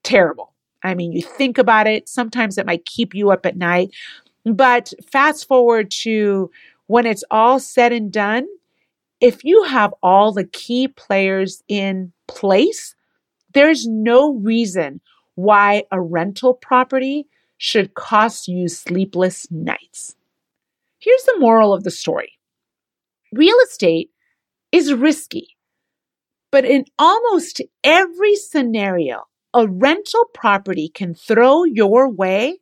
terrible 0.01 0.52
I 0.83 0.95
mean, 0.95 1.11
you 1.13 1.21
think 1.21 1.57
about 1.57 1.87
it, 1.87 2.09
sometimes 2.09 2.57
it 2.57 2.65
might 2.65 2.85
keep 2.85 3.13
you 3.15 3.31
up 3.31 3.45
at 3.45 3.57
night. 3.57 3.91
But 4.45 4.91
fast 5.09 5.47
forward 5.47 5.89
to 6.01 6.51
when 6.87 7.05
it's 7.05 7.23
all 7.31 7.59
said 7.59 7.93
and 7.93 8.11
done, 8.11 8.45
if 9.21 9.43
you 9.45 9.63
have 9.63 9.93
all 10.03 10.33
the 10.33 10.43
key 10.43 10.89
players 10.89 11.63
in 11.69 12.11
place, 12.27 12.93
there's 13.53 13.87
no 13.87 14.33
reason 14.33 14.99
why 15.35 15.83
a 15.91 16.01
rental 16.01 16.53
property 16.53 17.27
should 17.57 17.93
cost 17.93 18.47
you 18.47 18.67
sleepless 18.67 19.49
nights. 19.49 20.15
Here's 20.99 21.23
the 21.23 21.39
moral 21.39 21.73
of 21.73 21.83
the 21.83 21.91
story 21.91 22.33
real 23.31 23.57
estate 23.65 24.09
is 24.71 24.93
risky, 24.93 25.47
but 26.51 26.65
in 26.65 26.85
almost 26.99 27.61
every 27.83 28.35
scenario, 28.35 29.23
a 29.53 29.67
rental 29.67 30.25
property 30.33 30.89
can 30.89 31.13
throw 31.13 31.63
your 31.63 32.09
way, 32.09 32.59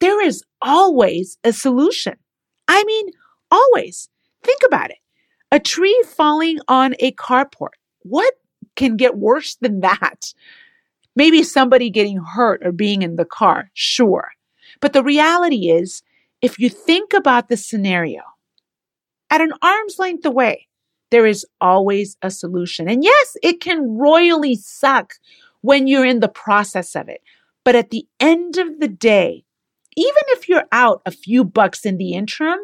there 0.00 0.24
is 0.24 0.42
always 0.62 1.38
a 1.44 1.52
solution. 1.52 2.14
I 2.66 2.84
mean, 2.84 3.10
always. 3.50 4.08
Think 4.42 4.60
about 4.64 4.90
it. 4.90 4.98
A 5.50 5.58
tree 5.58 6.02
falling 6.06 6.58
on 6.68 6.94
a 7.00 7.12
carport. 7.12 7.76
What 8.02 8.34
can 8.76 8.96
get 8.96 9.16
worse 9.16 9.56
than 9.56 9.80
that? 9.80 10.32
Maybe 11.16 11.42
somebody 11.42 11.90
getting 11.90 12.18
hurt 12.18 12.64
or 12.64 12.70
being 12.70 13.02
in 13.02 13.16
the 13.16 13.24
car, 13.24 13.70
sure. 13.74 14.28
But 14.80 14.92
the 14.92 15.02
reality 15.02 15.70
is, 15.70 16.02
if 16.40 16.58
you 16.58 16.68
think 16.68 17.12
about 17.12 17.48
the 17.48 17.56
scenario 17.56 18.22
at 19.30 19.40
an 19.40 19.52
arm's 19.62 19.98
length 19.98 20.24
away, 20.24 20.68
there 21.10 21.26
is 21.26 21.44
always 21.60 22.16
a 22.22 22.30
solution. 22.30 22.88
And 22.88 23.02
yes, 23.02 23.36
it 23.42 23.60
can 23.60 23.96
royally 23.96 24.56
suck 24.56 25.14
when 25.68 25.86
you're 25.86 26.06
in 26.06 26.20
the 26.20 26.28
process 26.30 26.96
of 26.96 27.10
it. 27.10 27.20
But 27.62 27.74
at 27.74 27.90
the 27.90 28.06
end 28.18 28.56
of 28.56 28.80
the 28.80 28.88
day, 28.88 29.44
even 29.98 30.22
if 30.28 30.48
you're 30.48 30.64
out 30.72 31.02
a 31.04 31.10
few 31.10 31.44
bucks 31.44 31.84
in 31.84 31.98
the 31.98 32.14
interim, 32.14 32.58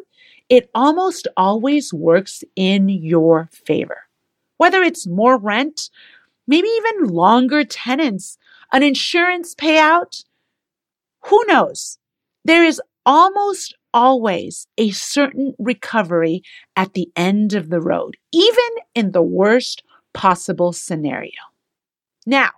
it 0.48 0.70
almost 0.74 1.28
always 1.36 1.92
works 1.92 2.42
in 2.56 2.88
your 2.88 3.50
favor. 3.52 3.98
Whether 4.56 4.82
it's 4.82 5.06
more 5.06 5.36
rent, 5.36 5.90
maybe 6.46 6.66
even 6.66 7.08
longer 7.08 7.62
tenants, 7.62 8.38
an 8.72 8.82
insurance 8.82 9.54
payout, 9.54 10.24
who 11.26 11.44
knows? 11.46 11.98
There 12.42 12.64
is 12.64 12.80
almost 13.04 13.76
always 13.92 14.66
a 14.78 14.92
certain 14.92 15.52
recovery 15.58 16.42
at 16.74 16.94
the 16.94 17.10
end 17.16 17.52
of 17.52 17.68
the 17.68 17.82
road, 17.82 18.16
even 18.32 18.70
in 18.94 19.12
the 19.12 19.20
worst 19.20 19.82
possible 20.14 20.72
scenario. 20.72 21.42
Now, 22.24 22.48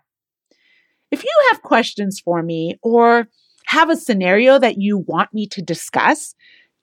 if 1.11 1.23
you 1.23 1.33
have 1.51 1.63
questions 1.63 2.21
for 2.21 2.43
me 2.43 2.79
or 2.83 3.29
have 3.67 3.91
a 3.91 3.97
scenario 3.97 4.59
that 4.59 4.79
you 4.79 4.99
want 4.99 5.33
me 5.33 5.47
to 5.49 5.63
discuss, 5.63 6.35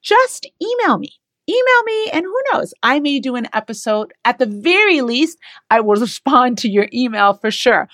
just 0.01 0.47
email 0.61 0.97
me. 0.97 1.13
Email 1.49 1.83
me, 1.85 2.09
and 2.11 2.23
who 2.23 2.39
knows, 2.51 2.73
I 2.83 3.01
may 3.01 3.19
do 3.19 3.35
an 3.35 3.49
episode. 3.53 4.13
At 4.23 4.39
the 4.39 4.45
very 4.45 5.01
least, 5.01 5.37
I 5.69 5.81
will 5.81 5.95
respond 5.99 6.57
to 6.59 6.69
your 6.69 6.87
email 6.93 7.33
for 7.33 7.51
sure. 7.51 7.89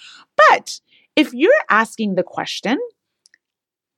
But 0.50 0.80
if 1.16 1.34
you're 1.34 1.52
asking 1.70 2.16
the 2.16 2.24
question, 2.24 2.78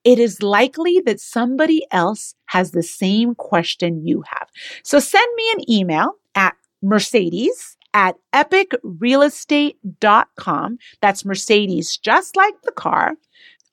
it 0.04 0.20
is 0.20 0.42
likely 0.42 1.02
that 1.06 1.20
somebody 1.20 1.86
else 1.92 2.34
has 2.46 2.72
the 2.72 2.82
same 2.82 3.36
question 3.36 4.06
you 4.06 4.24
have. 4.28 4.48
So 4.84 5.00
send 5.00 5.28
me 5.36 5.52
an 5.52 5.72
email 5.72 6.14
at 6.34 6.56
Mercedes 6.82 7.78
at 7.94 8.16
epicrealestate.com. 8.34 10.78
That's 11.02 11.26
Mercedes, 11.26 11.98
just 11.98 12.36
like 12.36 12.62
the 12.64 12.72
car. 12.72 13.14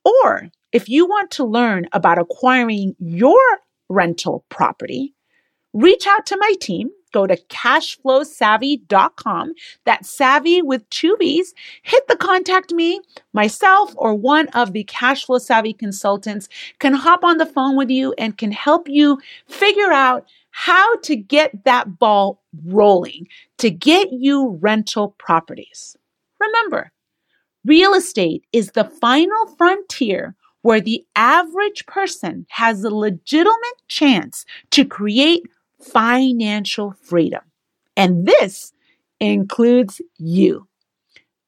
Or 0.03 0.49
if 0.71 0.87
you 0.89 1.07
want 1.07 1.31
to 1.31 1.43
learn 1.43 1.87
about 1.93 2.19
acquiring 2.19 2.95
your 2.99 3.39
rental 3.89 4.45
property, 4.49 5.13
reach 5.73 6.05
out 6.07 6.25
to 6.27 6.37
my 6.37 6.53
team 6.59 6.91
Go 7.11 7.27
to 7.27 7.37
cashflowsavvy.com. 7.49 9.53
That's 9.85 10.09
savvy 10.09 10.61
with 10.61 10.89
two 10.89 11.17
V's. 11.19 11.53
Hit 11.81 12.07
the 12.07 12.15
contact 12.15 12.71
me. 12.71 13.01
Myself 13.33 13.93
or 13.95 14.13
one 14.13 14.47
of 14.49 14.73
the 14.73 14.83
Cashflow 14.83 15.41
Savvy 15.41 15.73
consultants 15.73 16.47
can 16.79 16.93
hop 16.93 17.23
on 17.23 17.37
the 17.37 17.45
phone 17.45 17.75
with 17.75 17.89
you 17.89 18.13
and 18.17 18.37
can 18.37 18.51
help 18.51 18.87
you 18.87 19.19
figure 19.47 19.91
out 19.91 20.27
how 20.51 20.95
to 20.97 21.15
get 21.15 21.63
that 21.65 21.99
ball 21.99 22.43
rolling 22.65 23.27
to 23.57 23.69
get 23.69 24.09
you 24.11 24.57
rental 24.61 25.15
properties. 25.17 25.95
Remember, 26.39 26.91
real 27.65 27.93
estate 27.93 28.45
is 28.51 28.71
the 28.71 28.85
final 28.85 29.47
frontier 29.57 30.35
where 30.61 30.81
the 30.81 31.05
average 31.15 31.85
person 31.85 32.45
has 32.49 32.83
a 32.83 32.93
legitimate 32.93 33.81
chance 33.87 34.45
to 34.71 34.83
create 34.83 35.43
financial 35.81 36.93
freedom. 37.01 37.41
And 37.95 38.25
this 38.25 38.73
includes 39.19 40.01
you. 40.17 40.67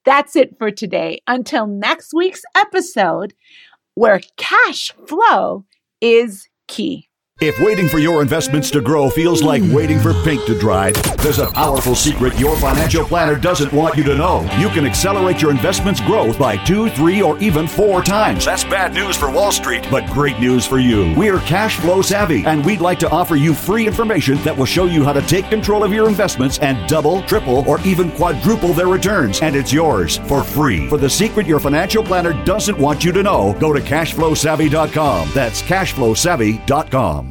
That's 0.05 0.35
it 0.35 0.57
for 0.57 0.71
today. 0.71 1.21
Until 1.27 1.67
next 1.67 2.13
week's 2.13 2.43
episode, 2.55 3.33
where 3.95 4.21
cash 4.37 4.91
flow 5.07 5.65
is 5.99 6.47
key. 6.67 7.09
If 7.43 7.59
waiting 7.59 7.89
for 7.89 7.97
your 7.97 8.21
investments 8.21 8.69
to 8.69 8.81
grow 8.81 9.09
feels 9.09 9.41
like 9.41 9.63
waiting 9.65 9.99
for 9.99 10.13
paint 10.23 10.45
to 10.45 10.55
dry, 10.59 10.91
there's 11.23 11.39
a 11.39 11.49
powerful 11.49 11.95
secret 11.95 12.37
your 12.37 12.55
financial 12.55 13.03
planner 13.03 13.35
doesn't 13.35 13.73
want 13.73 13.97
you 13.97 14.03
to 14.03 14.15
know. 14.15 14.41
You 14.59 14.69
can 14.69 14.85
accelerate 14.85 15.41
your 15.41 15.49
investments' 15.49 16.01
growth 16.01 16.37
by 16.37 16.57
two, 16.57 16.91
three, 16.91 17.23
or 17.23 17.39
even 17.39 17.67
four 17.67 18.03
times. 18.03 18.45
That's 18.45 18.63
bad 18.63 18.93
news 18.93 19.17
for 19.17 19.31
Wall 19.31 19.51
Street, 19.51 19.87
but 19.89 20.05
great 20.11 20.39
news 20.39 20.67
for 20.67 20.77
you. 20.77 21.15
We're 21.17 21.39
cash 21.39 21.77
flow 21.77 22.03
savvy, 22.03 22.45
and 22.45 22.63
we'd 22.63 22.79
like 22.79 22.99
to 22.99 23.09
offer 23.09 23.35
you 23.35 23.55
free 23.55 23.87
information 23.87 24.37
that 24.43 24.55
will 24.55 24.65
show 24.65 24.85
you 24.85 25.03
how 25.03 25.13
to 25.13 25.21
take 25.23 25.49
control 25.49 25.83
of 25.83 25.91
your 25.91 26.07
investments 26.07 26.59
and 26.59 26.87
double, 26.87 27.23
triple, 27.23 27.67
or 27.67 27.81
even 27.81 28.11
quadruple 28.11 28.73
their 28.73 28.87
returns. 28.87 29.41
And 29.41 29.55
it's 29.55 29.73
yours 29.73 30.17
for 30.27 30.43
free. 30.43 30.87
For 30.89 30.99
the 30.99 31.09
secret 31.09 31.47
your 31.47 31.59
financial 31.59 32.03
planner 32.03 32.33
doesn't 32.45 32.77
want 32.77 33.03
you 33.03 33.11
to 33.13 33.23
know, 33.23 33.57
go 33.59 33.73
to 33.73 33.81
cashflowsavvy.com. 33.81 35.31
That's 35.33 35.63
cashflowsavvy.com. 35.63 37.30